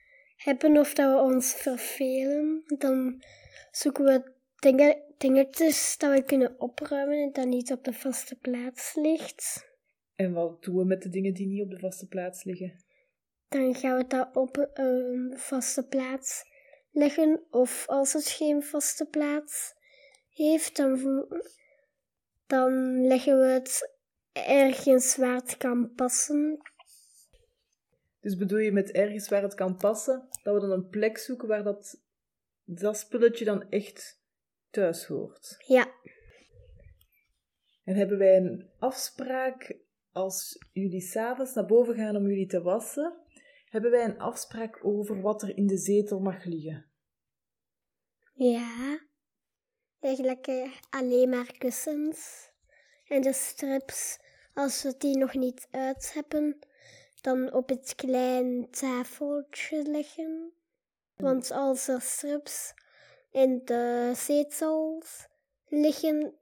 hebben 0.45 0.77
of 0.77 0.93
dat 0.93 1.11
we 1.13 1.33
ons 1.33 1.53
vervelen. 1.53 2.63
Dan 2.77 3.23
zoeken 3.71 4.05
we 4.05 4.31
dingen, 4.59 5.01
dingetjes 5.17 5.97
dat 5.97 6.13
we 6.13 6.23
kunnen 6.23 6.59
opruimen 6.59 7.17
en 7.17 7.31
dat 7.31 7.45
niet 7.45 7.71
op 7.71 7.83
de 7.83 7.93
vaste 7.93 8.35
plaats 8.35 8.95
ligt. 8.95 9.73
En 10.15 10.33
wat 10.33 10.63
doen 10.63 10.75
we 10.75 10.85
met 10.85 11.01
de 11.01 11.09
dingen 11.09 11.33
die 11.33 11.47
niet 11.47 11.63
op 11.63 11.69
de 11.69 11.79
vaste 11.79 12.07
plaats 12.07 12.43
liggen? 12.43 12.83
Dan 13.49 13.75
gaan 13.75 13.97
we 13.97 14.07
dat 14.07 14.35
op 14.35 14.69
een 14.73 15.33
vaste 15.37 15.87
plaats 15.87 16.43
leggen. 16.91 17.41
Of 17.51 17.87
als 17.87 18.13
het 18.13 18.27
geen 18.27 18.63
vaste 18.63 19.05
plaats 19.05 19.73
heeft, 20.29 20.75
dan, 20.75 21.25
dan 22.47 23.01
leggen 23.07 23.39
we 23.39 23.45
het 23.45 23.93
ergens 24.31 25.15
waar 25.15 25.35
het 25.35 25.57
kan 25.57 25.93
passen. 25.95 26.61
Dus 28.25 28.37
bedoel 28.37 28.59
je 28.59 28.71
met 28.71 28.91
ergens 28.91 29.29
waar 29.29 29.41
het 29.41 29.53
kan 29.53 29.77
passen, 29.77 30.27
dat 30.43 30.53
we 30.53 30.59
dan 30.59 30.71
een 30.71 30.89
plek 30.89 31.17
zoeken 31.17 31.47
waar 31.47 31.63
dat, 31.63 32.01
dat 32.63 32.97
spulletje 32.97 33.45
dan 33.45 33.69
echt 33.69 34.21
thuis 34.69 35.05
hoort? 35.05 35.55
Ja. 35.67 35.91
En 37.83 37.95
hebben 37.95 38.17
wij 38.17 38.37
een 38.37 38.69
afspraak 38.79 39.77
als 40.11 40.57
jullie 40.71 41.01
s'avonds 41.01 41.53
naar 41.53 41.65
boven 41.65 41.95
gaan 41.95 42.15
om 42.15 42.27
jullie 42.27 42.47
te 42.47 42.61
wassen? 42.61 43.13
Hebben 43.65 43.91
wij 43.91 44.03
een 44.03 44.19
afspraak 44.19 44.85
over 44.85 45.21
wat 45.21 45.41
er 45.41 45.57
in 45.57 45.67
de 45.67 45.77
zetel 45.77 46.19
mag 46.19 46.43
liggen? 46.43 46.85
Ja. 48.33 48.99
Eigenlijk 49.99 50.47
eh, 50.47 50.71
alleen 50.89 51.29
maar 51.29 51.57
kussens. 51.57 52.49
En 53.07 53.21
de 53.21 53.33
strips, 53.33 54.19
als 54.53 54.83
we 54.83 54.95
die 54.97 55.17
nog 55.17 55.33
niet 55.33 55.67
uit 55.71 56.13
hebben, 56.13 56.59
dan 57.25 57.53
op 57.53 57.69
het 57.69 57.93
klein 57.95 58.69
tafeltje 58.69 59.83
leggen. 59.83 60.53
Want 61.15 61.51
als 61.51 61.87
er 61.87 62.01
strips 62.01 62.73
in 63.31 63.61
de 63.65 64.11
zetels 64.15 65.27
liggen, 65.67 66.33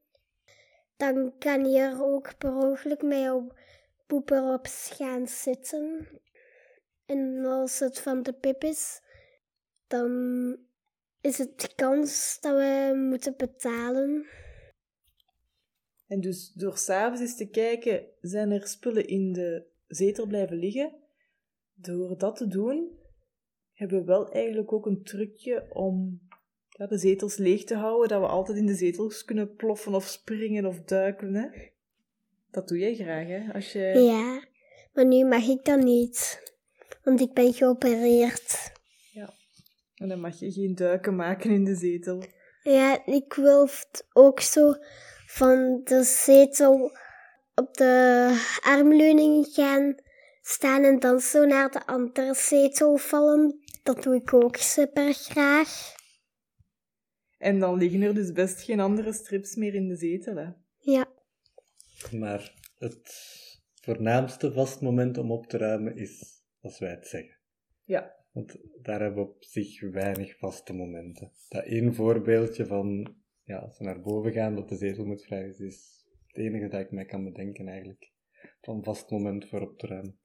dan 0.97 1.33
kan 1.39 1.71
je 1.71 1.79
er 1.79 2.03
ook 2.03 2.37
per 2.37 2.55
ongeluk 2.55 3.01
met 3.01 3.31
op 3.31 3.59
poeper 4.05 4.53
op 4.53 4.67
gaan 4.69 5.27
zitten. 5.27 6.07
En 7.05 7.45
als 7.45 7.79
het 7.79 7.99
van 7.99 8.23
de 8.23 8.33
pip 8.33 8.63
is, 8.63 9.01
dan 9.87 10.57
is 11.21 11.37
het 11.37 11.73
kans 11.75 12.37
dat 12.41 12.53
we 12.53 12.91
moeten 13.09 13.33
betalen. 13.37 14.25
En 16.07 16.21
dus 16.21 16.51
door 16.53 16.77
s'avonds 16.77 17.21
eens 17.21 17.37
te 17.37 17.49
kijken, 17.49 18.05
zijn 18.21 18.51
er 18.51 18.67
spullen 18.67 19.07
in 19.07 19.33
de 19.33 19.71
zetel 19.93 20.25
blijven 20.25 20.57
liggen? 20.57 20.95
Door 21.73 22.17
dat 22.17 22.35
te 22.35 22.47
doen, 22.47 23.00
hebben 23.73 24.00
we 24.00 24.05
wel 24.05 24.31
eigenlijk 24.31 24.73
ook 24.73 24.85
een 24.85 25.03
trucje 25.03 25.65
om 25.73 26.21
ja, 26.69 26.88
de 26.88 26.97
zetels 26.97 27.38
leeg 27.38 27.63
te 27.63 27.75
houden, 27.75 28.07
dat 28.07 28.19
we 28.19 28.27
altijd 28.27 28.57
in 28.57 28.65
de 28.65 28.75
zetels 28.75 29.23
kunnen 29.23 29.55
ploffen 29.55 29.93
of 29.93 30.05
springen 30.05 30.65
of 30.65 30.81
duiken. 30.81 31.33
Hè? 31.35 31.47
Dat 32.51 32.67
doe 32.67 32.77
jij 32.77 32.95
graag, 32.95 33.27
hè? 33.27 33.53
Als 33.53 33.71
je... 33.71 33.79
Ja, 33.79 34.47
maar 34.93 35.05
nu 35.05 35.25
mag 35.25 35.47
ik 35.47 35.65
dat 35.65 35.83
niet. 35.83 36.41
Want 37.03 37.21
ik 37.21 37.33
ben 37.33 37.53
geopereerd. 37.53 38.71
En 39.93 40.09
dan 40.09 40.19
mag 40.19 40.39
je 40.39 40.51
geen 40.51 40.75
duiken 40.75 41.15
maken 41.15 41.51
in 41.51 41.63
de 41.63 41.75
zetel. 41.75 42.23
Ja, 42.63 43.05
ik 43.05 43.33
wil 43.33 43.67
ook 44.13 44.39
zo 44.39 44.73
van 45.25 45.81
de 45.83 46.03
zetel 46.03 46.91
op 47.55 47.74
de 47.74 48.60
armleuning 48.63 49.45
gaan 49.45 49.95
staan 50.41 50.83
en 50.83 51.00
dan 51.00 51.19
zo 51.19 51.45
naar 51.45 51.72
de 51.72 51.86
andere 51.86 52.33
zetel 52.36 52.98
vallen. 52.98 53.60
Dat 53.83 54.03
doe 54.03 54.15
ik 54.15 54.33
ook 54.33 54.55
super 54.55 55.13
graag. 55.13 56.01
En 57.38 57.60
dan 57.60 57.77
liggen 57.77 58.01
er 58.01 58.13
dus 58.13 58.31
best 58.31 58.62
geen 58.62 58.79
andere 58.79 59.13
strips 59.13 59.55
meer 59.55 59.74
in 59.74 59.88
de 59.88 59.95
zetel, 59.95 60.36
hè? 60.36 60.50
Ja, 60.77 61.07
Maar 62.12 62.53
het 62.77 63.12
voornaamste 63.81 64.51
vast 64.51 64.81
moment 64.81 65.17
om 65.17 65.31
op 65.31 65.48
te 65.48 65.57
ruimen 65.57 65.98
is 65.98 66.41
als 66.62 66.79
wij 66.79 66.89
het 66.89 67.07
zeggen. 67.07 67.38
Ja. 67.83 68.15
Want 68.31 68.57
daar 68.81 69.01
hebben 69.01 69.24
we 69.24 69.29
op 69.29 69.43
zich 69.43 69.81
weinig 69.91 70.38
vaste 70.38 70.74
momenten. 70.74 71.31
Dat 71.50 71.65
één 71.65 71.95
voorbeeldje 71.95 72.65
van, 72.65 73.15
ja, 73.43 73.57
als 73.57 73.77
we 73.77 73.83
naar 73.83 74.01
boven 74.01 74.31
gaan, 74.31 74.55
dat 74.55 74.69
de 74.69 74.75
zetel 74.75 75.05
moet 75.05 75.24
vrij 75.24 75.48
is, 75.48 75.60
is 75.60 76.02
het 76.33 76.43
enige 76.43 76.67
dat 76.67 76.79
ik 76.81 76.91
mij 76.91 77.05
kan 77.05 77.23
bedenken 77.23 77.67
eigenlijk. 77.67 78.11
Van 78.61 78.83
vast 78.83 79.09
moment 79.09 79.47
voor 79.49 79.61
op 79.61 79.77
te 79.79 79.87
ruimen. 79.87 80.17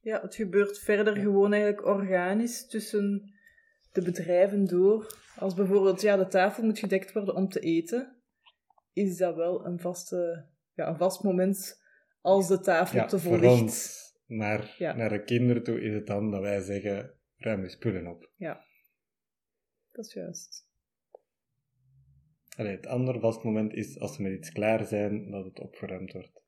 Ja, 0.00 0.20
het 0.20 0.34
gebeurt 0.34 0.78
verder 0.78 1.16
gewoon 1.16 1.52
eigenlijk 1.52 1.86
organisch 1.86 2.66
tussen 2.66 3.32
de 3.92 4.02
bedrijven 4.02 4.64
door. 4.66 5.16
Als 5.36 5.54
bijvoorbeeld 5.54 6.00
ja, 6.00 6.16
de 6.16 6.26
tafel 6.26 6.64
moet 6.64 6.78
gedekt 6.78 7.12
worden 7.12 7.34
om 7.34 7.48
te 7.48 7.60
eten, 7.60 8.22
is 8.92 9.16
dat 9.16 9.36
wel 9.36 9.66
een, 9.66 9.78
vaste, 9.80 10.46
ja, 10.74 10.88
een 10.88 10.96
vast 10.96 11.22
moment 11.22 11.82
als 12.20 12.48
de 12.48 12.60
tafel 12.60 12.98
Ja, 12.98 13.06
te 13.06 13.18
vol 13.18 13.30
voor 13.30 13.40
ligt. 13.40 13.60
ons, 13.62 14.00
maar 14.26 14.74
Ja. 14.78 14.94
naar 14.96 15.08
de 15.08 15.22
kinderen 15.24 15.62
toe 15.62 15.80
is 15.80 15.94
het 15.94 16.06
dan 16.06 16.30
dat 16.30 16.40
wij 16.40 16.60
zeggen, 16.60 17.14
ruim 17.36 17.62
je 17.62 17.68
spullen 17.68 18.06
op. 18.06 18.30
Dat 19.92 20.06
is 20.06 20.12
juist. 20.12 20.70
Allee, 22.56 22.76
het 22.76 22.86
andere 22.86 23.20
vast 23.20 23.42
moment 23.42 23.72
is 23.74 23.98
als 23.98 24.16
we 24.16 24.22
met 24.22 24.32
iets 24.32 24.52
klaar 24.52 24.84
zijn, 24.84 25.30
dat 25.30 25.44
het 25.44 25.60
opgeruimd 25.60 26.12
wordt. 26.12 26.42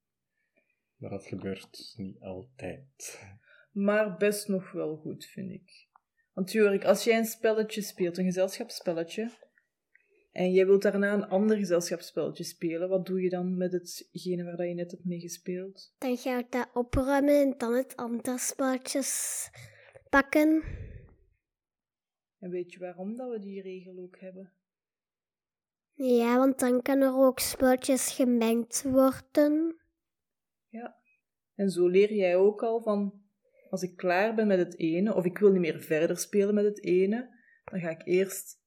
Maar 0.96 1.10
dat 1.10 1.26
gebeurt 1.26 1.94
niet 1.96 2.20
altijd. 2.20 3.20
Maar 3.72 4.16
best 4.16 4.48
nog 4.48 4.72
wel 4.72 4.96
goed, 4.96 5.24
vind 5.24 5.50
ik. 5.50 5.88
Want 6.32 6.52
Jorik, 6.52 6.84
als 6.84 7.04
jij 7.04 7.18
een 7.18 7.24
spelletje 7.24 7.82
speelt, 7.82 8.18
een 8.18 8.24
gezelschapsspelletje, 8.24 9.30
en 10.32 10.52
jij 10.52 10.66
wilt 10.66 10.82
daarna 10.82 11.12
een 11.12 11.28
ander 11.28 11.56
gezelschapsspelletje 11.56 12.44
spelen, 12.44 12.88
wat 12.88 13.06
doe 13.06 13.22
je 13.22 13.28
dan 13.28 13.56
met 13.56 13.72
hetgene 13.72 14.44
waar 14.44 14.56
dat 14.56 14.68
je 14.68 14.74
net 14.74 14.90
hebt 14.90 15.04
mee 15.04 15.20
gespeeld? 15.20 15.94
dan 15.98 16.16
ga 16.16 16.38
ik 16.38 16.52
dat 16.52 16.70
opruimen 16.74 17.40
en 17.40 17.54
dan 17.58 17.74
het 17.74 17.96
andere 17.96 18.38
spelletjes 18.38 19.50
pakken. 20.10 20.62
En 22.38 22.50
weet 22.50 22.72
je 22.72 22.78
waarom 22.78 23.16
dat 23.16 23.30
we 23.30 23.38
die 23.38 23.62
regel 23.62 23.98
ook 23.98 24.20
hebben? 24.20 24.52
Ja, 25.94 26.38
want 26.38 26.58
dan 26.58 26.82
kan 26.82 27.00
er 27.00 27.16
ook 27.16 27.38
spelletjes 27.38 28.12
gemengd 28.12 28.82
worden. 28.82 29.76
Ja. 30.68 30.96
En 31.54 31.70
zo 31.70 31.86
leer 31.86 32.12
jij 32.12 32.36
ook 32.36 32.62
al 32.62 32.82
van, 32.82 33.22
als 33.70 33.82
ik 33.82 33.96
klaar 33.96 34.34
ben 34.34 34.46
met 34.46 34.58
het 34.58 34.78
ene, 34.78 35.14
of 35.14 35.24
ik 35.24 35.38
wil 35.38 35.50
niet 35.50 35.60
meer 35.60 35.80
verder 35.80 36.16
spelen 36.16 36.54
met 36.54 36.64
het 36.64 36.84
ene, 36.84 37.28
dan 37.64 37.80
ga 37.80 37.90
ik 37.90 38.06
eerst 38.06 38.62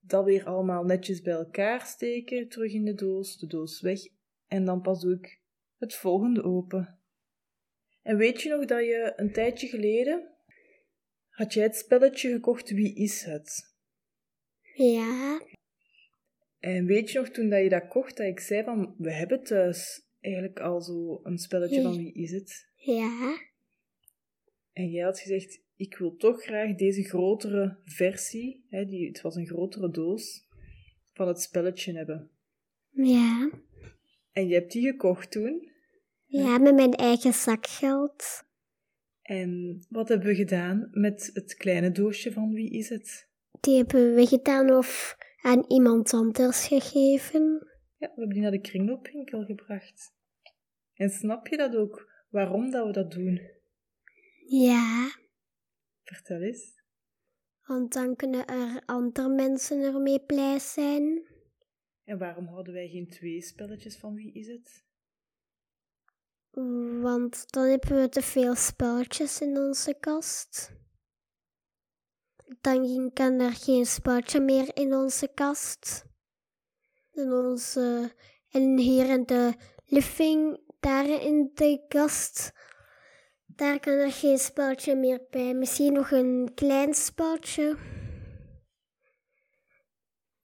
dat 0.00 0.24
weer 0.24 0.44
allemaal 0.44 0.84
netjes 0.84 1.20
bij 1.20 1.32
elkaar 1.32 1.80
steken, 1.80 2.48
terug 2.48 2.72
in 2.72 2.84
de 2.84 2.94
doos, 2.94 3.38
de 3.38 3.46
doos 3.46 3.80
weg, 3.80 4.00
en 4.46 4.64
dan 4.64 4.80
pas 4.80 5.00
doe 5.00 5.14
ik 5.14 5.40
het 5.78 5.94
volgende 5.94 6.42
open. 6.42 6.98
En 8.02 8.16
weet 8.16 8.42
je 8.42 8.48
nog 8.48 8.64
dat 8.64 8.84
je 8.84 9.12
een 9.16 9.32
tijdje 9.32 9.66
geleden, 9.66 10.28
had 11.28 11.52
jij 11.52 11.62
het 11.62 11.76
spelletje 11.76 12.32
gekocht 12.32 12.70
Wie 12.70 12.94
is 12.94 13.22
het? 13.22 13.74
Ja, 14.74 15.40
En 16.60 16.84
weet 16.84 17.10
je 17.10 17.18
nog 17.18 17.28
toen 17.28 17.48
dat 17.48 17.62
je 17.62 17.68
dat 17.68 17.88
kocht, 17.88 18.16
dat 18.16 18.26
ik 18.26 18.40
zei 18.40 18.64
van, 18.64 18.94
we 18.98 19.12
hebben 19.12 19.42
thuis 19.42 20.02
eigenlijk 20.20 20.60
al 20.60 20.80
zo 20.80 21.20
een 21.22 21.38
spelletje 21.38 21.82
van 21.82 21.96
Wie 21.96 22.12
is 22.12 22.30
het? 22.30 22.68
ja, 22.76 23.38
En 24.72 24.90
jij 24.90 25.04
had 25.04 25.20
gezegd, 25.20 25.60
ik 25.76 25.96
wil 25.96 26.16
toch 26.16 26.42
graag 26.42 26.74
deze 26.74 27.02
grotere 27.02 27.76
versie, 27.84 28.64
hè, 28.68 28.84
die, 28.84 29.06
het 29.08 29.20
was 29.20 29.34
een 29.36 29.46
grotere 29.46 29.90
doos, 29.90 30.46
van 31.12 31.28
het 31.28 31.40
spelletje 31.40 31.96
hebben. 31.96 32.30
ja. 32.90 33.50
En 34.32 34.48
je 34.48 34.54
hebt 34.54 34.72
die 34.72 34.86
gekocht 34.90 35.30
toen. 35.30 35.68
Ja, 36.26 36.58
met 36.58 36.74
mijn 36.74 36.94
eigen 36.94 37.32
zakgeld. 37.32 38.44
En 39.22 39.82
wat 39.88 40.08
hebben 40.08 40.28
we 40.28 40.34
gedaan 40.34 40.88
met 40.92 41.30
het 41.32 41.54
kleine 41.54 41.90
doosje 41.90 42.32
van 42.32 42.52
wie 42.52 42.70
is 42.70 42.88
het? 42.88 43.28
Die 43.60 43.76
hebben 43.76 44.14
we 44.14 44.26
gedaan 44.26 44.70
of 44.70 45.16
aan 45.42 45.64
iemand 45.68 46.12
anders 46.14 46.66
gegeven. 46.66 47.42
Ja, 47.96 48.06
we 48.06 48.20
hebben 48.20 48.28
die 48.28 48.40
naar 48.42 48.50
de 48.50 48.60
kringloopwinkel 48.60 49.44
gebracht. 49.44 50.12
En 50.94 51.10
snap 51.10 51.46
je 51.46 51.56
dat 51.56 51.76
ook, 51.76 52.12
waarom 52.28 52.70
dat 52.70 52.86
we 52.86 52.92
dat 52.92 53.10
doen? 53.10 53.40
Ja, 54.46 55.08
Vertel 56.02 56.40
eens. 56.40 56.82
want 57.66 57.92
dan 57.92 58.16
kunnen 58.16 58.46
er 58.46 58.82
andere 58.86 59.28
mensen 59.28 59.82
ermee 59.82 60.24
blij 60.24 60.58
zijn. 60.58 61.26
En 62.04 62.18
waarom 62.18 62.46
hadden 62.46 62.74
wij 62.74 62.88
geen 62.88 63.08
twee 63.08 63.42
spelletjes 63.42 63.96
van 63.98 64.14
wie 64.14 64.32
is 64.32 64.46
het? 64.46 64.84
Want 67.00 67.52
dan 67.52 67.68
hebben 67.68 68.00
we 68.00 68.08
te 68.08 68.22
veel 68.22 68.54
spelletjes 68.54 69.40
in 69.40 69.56
onze 69.58 69.96
kast. 70.00 70.72
Dan 72.60 73.10
kan 73.12 73.40
er 73.40 73.52
geen 73.52 73.86
spelletje 73.86 74.40
meer 74.40 74.76
in 74.76 74.94
onze 74.94 75.30
kast. 75.34 76.04
En, 77.12 77.32
onze, 77.32 78.12
en 78.50 78.78
hier 78.78 79.10
in 79.10 79.24
de 79.26 79.54
living, 79.86 80.60
daar 80.80 81.08
in 81.08 81.50
de 81.54 81.84
kast, 81.88 82.52
daar 83.46 83.80
kan 83.80 83.92
er 83.92 84.12
geen 84.12 84.38
spelletje 84.38 84.96
meer 84.96 85.26
bij. 85.30 85.54
Misschien 85.54 85.92
nog 85.92 86.10
een 86.10 86.50
klein 86.54 86.94
spelletje. 86.94 87.76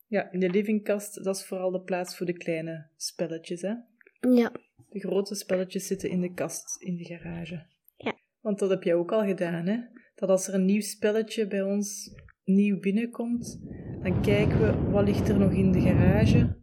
Ja, 0.07 0.31
in 0.31 0.40
de 0.40 0.51
livingkast, 0.51 1.25
dat 1.25 1.37
is 1.37 1.47
vooral 1.47 1.71
de 1.71 1.81
plaats 1.81 2.16
voor 2.16 2.27
de 2.27 2.37
kleine 2.37 2.90
spelletjes, 2.97 3.61
hè? 3.61 3.75
Ja, 4.21 4.53
De 4.88 5.01
grote 5.01 5.35
spelletjes 5.35 5.87
zitten 5.87 6.11
in 6.11 6.21
de 6.21 6.33
kast 6.33 6.83
in 6.83 6.97
de 6.97 7.05
garage. 7.05 7.66
Ja. 7.97 8.19
Want 8.40 8.59
dat 8.59 8.71
heb 8.71 8.83
jij 8.83 8.95
ook 8.95 9.12
al 9.12 9.25
gedaan, 9.25 9.66
hè? 9.66 9.79
Dat 10.16 10.29
als 10.29 10.48
er 10.48 10.55
een 10.55 10.64
nieuw 10.64 10.81
spelletje 10.81 11.46
bij 11.46 11.62
ons 11.62 12.14
nieuw 12.44 12.81
binnenkomt, 12.81 13.61
dan 14.02 14.22
kijken 14.22 14.61
we 14.61 14.90
wat 14.90 15.05
ligt 15.05 15.29
er 15.29 15.38
nog 15.38 15.52
in 15.52 15.72
de 15.72 15.81
garage, 15.81 16.57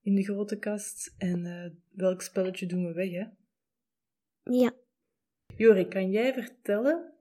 in 0.00 0.14
de 0.14 0.24
grote 0.24 0.58
kast, 0.58 1.14
en 1.18 1.46
eh, 1.46 1.70
welk 1.90 2.22
spelletje 2.22 2.66
doen 2.66 2.86
we 2.86 2.92
weg, 2.92 3.10
hè? 3.10 3.24
ja. 4.42 4.72
Jorik, 5.56 5.90
kan 5.90 6.10
jij 6.10 6.32
vertellen 6.32 7.12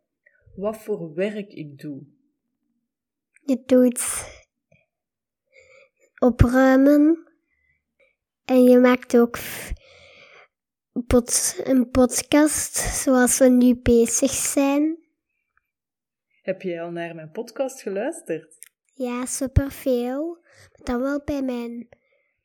wat 0.55 0.77
voor 0.77 1.13
werk 1.13 1.53
ik 1.53 1.77
doe? 1.77 2.03
Je 3.45 3.63
doet 3.65 4.03
opruimen. 6.19 7.27
En 8.45 8.63
je 8.63 8.77
maakt 8.77 9.17
ook 9.17 9.37
een 11.63 11.89
podcast 11.91 12.75
zoals 12.75 13.37
we 13.37 13.49
nu 13.49 13.75
bezig 13.75 14.31
zijn. 14.31 15.00
Heb 16.41 16.61
jij 16.61 16.81
al 16.81 16.91
naar 16.91 17.15
mijn 17.15 17.31
podcast 17.31 17.81
geluisterd? 17.81 18.57
Ja, 18.93 19.25
superveel. 19.25 20.37
Dan 20.83 21.01
wel 21.01 21.21
bij 21.25 21.41
mijn 21.41 21.89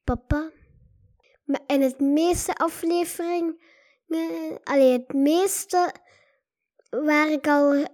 papa. 0.05 0.51
Maar 1.45 1.61
in 1.67 1.81
het 1.83 2.01
meeste 2.01 2.55
afleveringen, 2.55 3.59
alleen 4.63 4.93
het 4.93 5.13
meeste 5.13 5.95
waar 6.91 7.31
ik 7.31 7.47
al, 7.47 7.87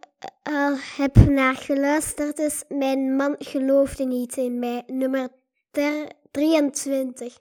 al 0.43 0.77
heb 0.97 1.17
naar 1.17 1.55
geluisterd 1.55 2.38
is 2.38 2.65
Mijn 2.69 3.17
man 3.17 3.35
geloofde 3.38 4.05
niet 4.05 4.37
in 4.37 4.59
mij, 4.59 4.83
nummer 4.87 5.29
ter- 5.71 6.12
23. 6.31 7.38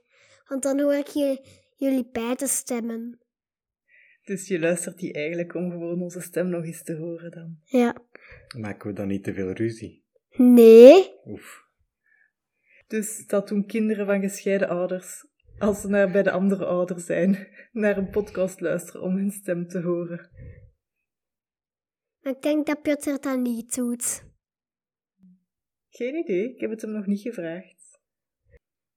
Want 0.48 0.64
dan 0.64 0.80
hoor 0.80 0.94
ik 0.94 1.08
je, 1.08 1.46
jullie 1.78 2.10
beide 2.12 2.48
stemmen. 2.48 3.21
Dus 4.24 4.48
je 4.48 4.60
luistert 4.60 4.98
die 4.98 5.14
eigenlijk 5.14 5.56
om 5.56 5.72
gewoon 5.72 6.02
onze 6.02 6.22
stem 6.22 6.50
nog 6.50 6.64
eens 6.64 6.84
te 6.84 6.96
horen 6.96 7.32
dan. 7.32 7.60
Ja. 7.64 7.96
Maken 8.58 8.90
we 8.90 8.96
dan 8.96 9.08
niet 9.08 9.24
te 9.24 9.34
veel 9.34 9.52
ruzie? 9.52 10.04
Nee. 10.30 11.14
Oef. 11.26 11.70
Dus 12.88 13.26
dat 13.28 13.48
doen 13.48 13.66
kinderen 13.66 14.06
van 14.06 14.22
gescheiden 14.22 14.70
ouders, 14.70 15.26
als 15.58 15.82
ze 15.82 15.88
naar, 15.88 16.12
bij 16.12 16.24
de 16.24 16.32
andere 16.32 16.66
ouder 16.66 17.00
zijn, 17.00 17.48
naar 17.72 17.98
een 17.98 18.10
podcast 18.10 18.60
luisteren 18.60 19.02
om 19.02 19.16
hun 19.16 19.32
stem 19.32 19.68
te 19.68 19.82
horen. 19.82 20.30
Maar 22.22 22.34
ik 22.34 22.42
denk 22.42 22.66
dat 22.66 22.82
Pieter 22.82 23.22
dat 23.22 23.40
niet 23.40 23.76
doet. 23.76 24.24
Geen 25.90 26.16
idee, 26.16 26.54
ik 26.54 26.60
heb 26.60 26.70
het 26.70 26.82
hem 26.82 26.92
nog 26.92 27.06
niet 27.06 27.22
gevraagd. 27.22 28.00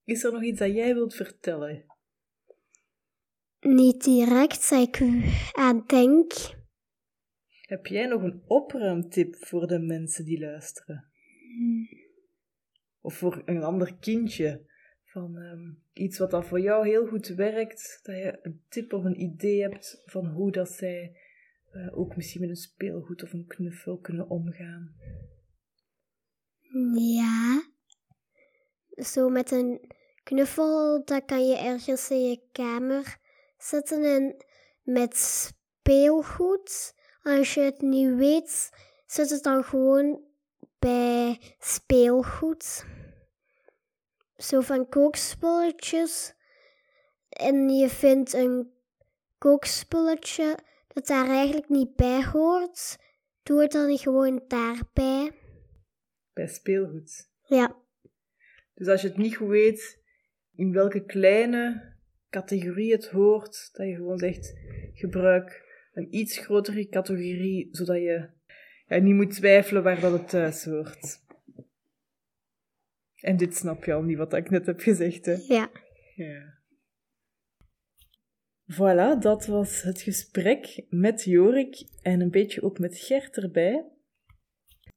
Is 0.04 0.24
er 0.24 0.32
nog 0.32 0.42
iets 0.42 0.58
dat 0.58 0.74
jij 0.74 0.94
wilt 0.94 1.14
vertellen? 1.14 1.84
Niet 3.64 4.04
direct, 4.04 4.70
dat 4.70 4.88
ik 4.88 5.00
aan 5.52 5.84
denk. 5.86 6.32
Heb 7.60 7.86
jij 7.86 8.06
nog 8.06 8.22
een 8.22 8.42
opruimtip 8.46 9.36
voor 9.36 9.66
de 9.66 9.78
mensen 9.78 10.24
die 10.24 10.40
luisteren? 10.40 11.04
Of 13.00 13.14
voor 13.14 13.42
een 13.44 13.62
ander 13.62 13.94
kindje? 13.94 14.72
Van 15.04 15.36
ehm, 15.36 15.72
iets 15.92 16.18
wat 16.18 16.30
dat 16.30 16.46
voor 16.46 16.60
jou 16.60 16.88
heel 16.88 17.06
goed 17.06 17.26
werkt, 17.26 18.00
dat 18.02 18.16
je 18.16 18.38
een 18.42 18.62
tip 18.68 18.92
of 18.92 19.04
een 19.04 19.20
idee 19.20 19.62
hebt 19.62 20.02
van 20.04 20.26
hoe 20.26 20.52
dat 20.52 20.68
zij 20.68 21.16
eh, 21.70 21.98
ook 21.98 22.16
misschien 22.16 22.40
met 22.40 22.50
een 22.50 22.56
speelgoed 22.56 23.22
of 23.22 23.32
een 23.32 23.46
knuffel 23.46 23.98
kunnen 23.98 24.28
omgaan. 24.28 24.94
Ja. 26.94 27.62
Zo 28.88 29.28
met 29.28 29.50
een 29.50 29.92
knuffel, 30.22 31.04
dat 31.04 31.24
kan 31.24 31.46
je 31.46 31.56
ergens 31.56 32.10
in 32.10 32.28
je 32.28 32.40
kamer 32.52 33.22
zetten. 33.56 34.04
En 34.04 34.44
met 34.82 35.16
speelgoed, 35.16 36.94
als 37.22 37.54
je 37.54 37.60
het 37.60 37.80
niet 37.80 38.14
weet, 38.14 38.70
zet 39.06 39.30
het 39.30 39.42
dan 39.42 39.64
gewoon 39.64 40.22
bij 40.78 41.38
speelgoed. 41.58 42.84
Zo 44.36 44.60
van 44.60 44.88
kookspulletjes. 44.88 46.34
En 47.28 47.68
je 47.68 47.88
vindt 47.88 48.32
een 48.32 48.72
kookspulletje 49.38 50.58
dat 50.88 51.06
daar 51.06 51.28
eigenlijk 51.28 51.68
niet 51.68 51.96
bij 51.96 52.24
hoort. 52.24 52.98
Doe 53.42 53.60
het 53.60 53.72
dan 53.72 53.98
gewoon 53.98 54.44
daarbij. 54.48 55.32
Bij 56.32 56.46
speelgoed. 56.46 57.30
Ja. 57.42 57.76
Dus 58.74 58.88
als 58.88 59.02
je 59.02 59.08
het 59.08 59.16
niet 59.16 59.36
goed 59.36 59.48
weet 59.48 60.02
in 60.54 60.72
welke 60.72 61.04
kleine 61.04 61.93
categorie 62.34 62.92
het 62.92 63.08
hoort, 63.08 63.70
dat 63.72 63.86
je 63.86 63.94
gewoon 63.94 64.18
zegt, 64.18 64.54
gebruik 64.94 65.62
een 65.92 66.16
iets 66.16 66.38
grotere 66.38 66.88
categorie, 66.88 67.68
zodat 67.70 67.96
je 67.96 68.28
ja, 68.86 68.96
niet 68.96 69.14
moet 69.14 69.34
twijfelen 69.34 69.82
waar 69.82 70.00
dat 70.00 70.12
het 70.12 70.28
thuis 70.28 70.64
hoort. 70.64 71.22
En 73.20 73.36
dit 73.36 73.56
snap 73.56 73.84
je 73.84 73.92
al 73.92 74.02
niet, 74.02 74.16
wat 74.16 74.32
ik 74.32 74.50
net 74.50 74.66
heb 74.66 74.80
gezegd, 74.80 75.26
hè? 75.26 75.34
Ja. 75.48 75.70
Ja. 76.14 76.52
Voilà, 78.72 79.18
dat 79.20 79.46
was 79.46 79.82
het 79.82 80.00
gesprek 80.00 80.84
met 80.88 81.24
Jorik 81.24 81.88
en 82.02 82.20
een 82.20 82.30
beetje 82.30 82.62
ook 82.62 82.78
met 82.78 82.98
Gert 82.98 83.36
erbij. 83.36 83.84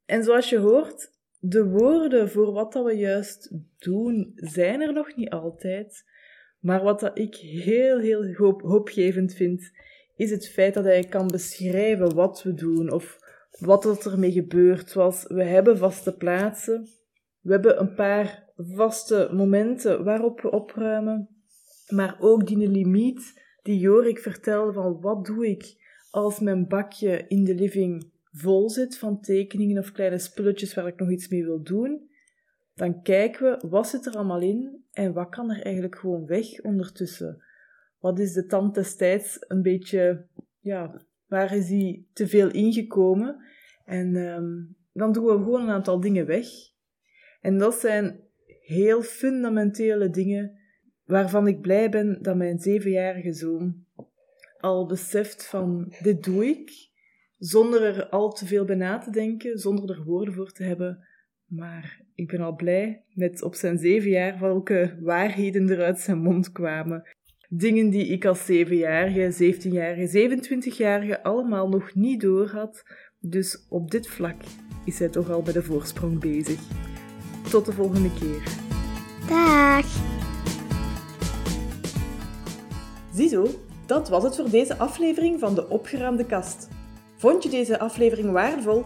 En 0.06 0.24
zoals 0.24 0.50
je 0.50 0.58
hoort, 0.58 1.12
de 1.40 1.66
woorden 1.66 2.30
voor 2.30 2.52
wat 2.52 2.74
dat 2.74 2.86
we 2.86 2.94
juist 2.94 3.52
doen, 3.78 4.32
zijn 4.36 4.82
er 4.82 4.94
nog 4.94 5.16
niet 5.16 5.30
altijd. 5.30 6.06
Maar 6.68 6.84
wat 6.84 7.00
dat 7.00 7.18
ik 7.18 7.36
heel, 7.36 8.00
heel 8.00 8.34
hoop, 8.34 8.62
hoopgevend 8.62 9.34
vind, 9.34 9.72
is 10.16 10.32
het 10.32 10.50
feit 10.50 10.74
dat 10.74 10.84
hij 10.84 11.04
kan 11.04 11.28
beschrijven 11.28 12.16
wat 12.16 12.44
we 12.44 12.54
doen 12.54 12.92
of 12.92 13.20
wat 13.60 13.86
er 13.86 14.12
ermee 14.12 14.32
gebeurt. 14.32 14.90
Zoals 14.90 15.26
we 15.28 15.44
hebben 15.44 15.78
vaste 15.78 16.18
plaatsen, 16.18 16.88
we 17.42 17.52
hebben 17.52 17.80
een 17.80 17.94
paar 17.94 18.50
vaste 18.56 19.30
momenten 19.34 20.04
waarop 20.04 20.42
we 20.42 20.52
opruimen, 20.52 21.30
maar 21.90 22.18
ook 22.20 22.48
die 22.48 22.70
limiet 22.70 23.42
die 23.64 23.80
Jorik 23.80 24.20
vertelde 24.20 24.74
van 24.74 25.02
wat 25.02 25.26
doe 25.26 25.48
ik 25.48 25.76
als 26.12 26.40
mijn 26.40 26.68
bakje 26.68 27.26
in 27.28 27.44
de 27.44 27.56
living 27.56 28.12
vol 28.32 28.70
zit 28.70 28.98
van 28.98 29.22
tekeningen 29.22 29.78
of 29.78 29.92
kleine 29.92 30.18
spulletjes 30.18 30.74
waar 30.74 30.88
ik 30.88 31.00
nog 31.00 31.10
iets 31.10 31.28
mee 31.28 31.44
wil 31.44 31.64
doen, 31.64 32.10
dan 32.76 33.02
kijken 33.02 33.60
we 33.60 33.68
wat 33.68 33.88
zit 33.88 34.06
er 34.06 34.16
allemaal 34.16 34.42
in 34.42 34.86
en 34.98 35.14
wat 35.14 35.30
kan 35.30 35.52
er 35.52 35.62
eigenlijk 35.62 35.96
gewoon 35.96 36.26
weg 36.26 36.62
ondertussen. 36.62 37.44
Wat 38.00 38.20
is 38.20 38.34
de 38.34 38.46
tand 38.46 38.76
destijds 38.76 39.38
een 39.48 39.62
beetje, 39.62 40.26
ja, 40.60 41.02
waar 41.28 41.56
is 41.56 41.68
die 41.68 42.10
te 42.14 42.28
veel 42.28 42.52
ingekomen? 42.52 43.44
En 43.86 44.16
um, 44.16 44.76
dan 44.94 45.12
doen 45.12 45.26
we 45.26 45.32
gewoon 45.32 45.62
een 45.62 45.70
aantal 45.70 46.00
dingen 46.00 46.26
weg. 46.26 46.48
En 47.42 47.58
dat 47.58 47.74
zijn 47.74 48.20
heel 48.62 49.02
fundamentele 49.02 50.10
dingen 50.10 50.60
waarvan 51.06 51.48
ik 51.48 51.62
blij 51.62 51.90
ben 51.90 52.22
dat 52.22 52.36
mijn 52.36 52.60
zevenjarige 52.60 53.34
zoon 53.34 53.86
al 54.60 54.86
beseft 54.86 55.48
van 55.48 55.94
dit 56.02 56.24
doe 56.24 56.46
ik, 56.46 56.90
zonder 57.38 57.84
er 57.84 58.10
al 58.10 58.32
te 58.32 58.46
veel 58.46 58.66
bij 58.66 58.76
na 58.76 58.98
te 58.98 59.12
denken, 59.12 59.58
zonder 59.58 59.90
er 59.90 60.04
woorden 60.04 60.34
voor 60.34 60.52
te 60.52 60.64
hebben. 60.64 61.08
Maar 61.48 62.02
ik 62.16 62.28
ben 62.28 62.42
al 62.42 62.56
blij 62.56 63.04
met 63.14 63.44
op 63.44 63.56
zijn 63.56 63.78
zeven 63.78 64.10
jaar 64.10 64.40
welke 64.40 64.98
waarheden 65.02 65.70
er 65.70 65.84
uit 65.84 66.00
zijn 66.00 66.18
mond 66.18 66.52
kwamen. 66.52 67.04
Dingen 67.50 67.90
die 67.90 68.08
ik 68.08 68.26
als 68.26 68.46
zevenjarige, 68.46 69.32
zeventienjarige, 69.32 70.08
zevenentwintigjarige 70.08 71.24
allemaal 71.24 71.70
nog 71.70 71.96
niet 71.96 72.22
doorhad. 72.22 72.84
Dus 73.20 73.66
op 73.70 73.92
dit 73.92 74.08
vlak 74.08 74.42
is 74.86 75.00
hij 75.00 75.10
toch 75.10 75.30
al 75.30 75.42
bij 75.42 75.54
de 75.54 75.64
voorsprong 75.64 76.20
bezig. 76.20 76.60
Tot 77.50 77.66
de 77.66 77.72
volgende 77.72 78.14
keer. 78.14 78.44
Dag. 79.30 79.86
Ziezo, 83.14 83.48
dat 83.86 84.10
was 84.10 84.24
het 84.24 84.36
voor 84.36 84.50
deze 84.50 84.78
aflevering 84.78 85.40
van 85.40 85.56
de 85.56 85.70
opgeruimde 85.70 86.26
kast. 86.26 86.70
Vond 87.16 87.44
je 87.44 87.50
deze 87.50 87.80
aflevering 87.80 88.32
waardevol? 88.32 88.86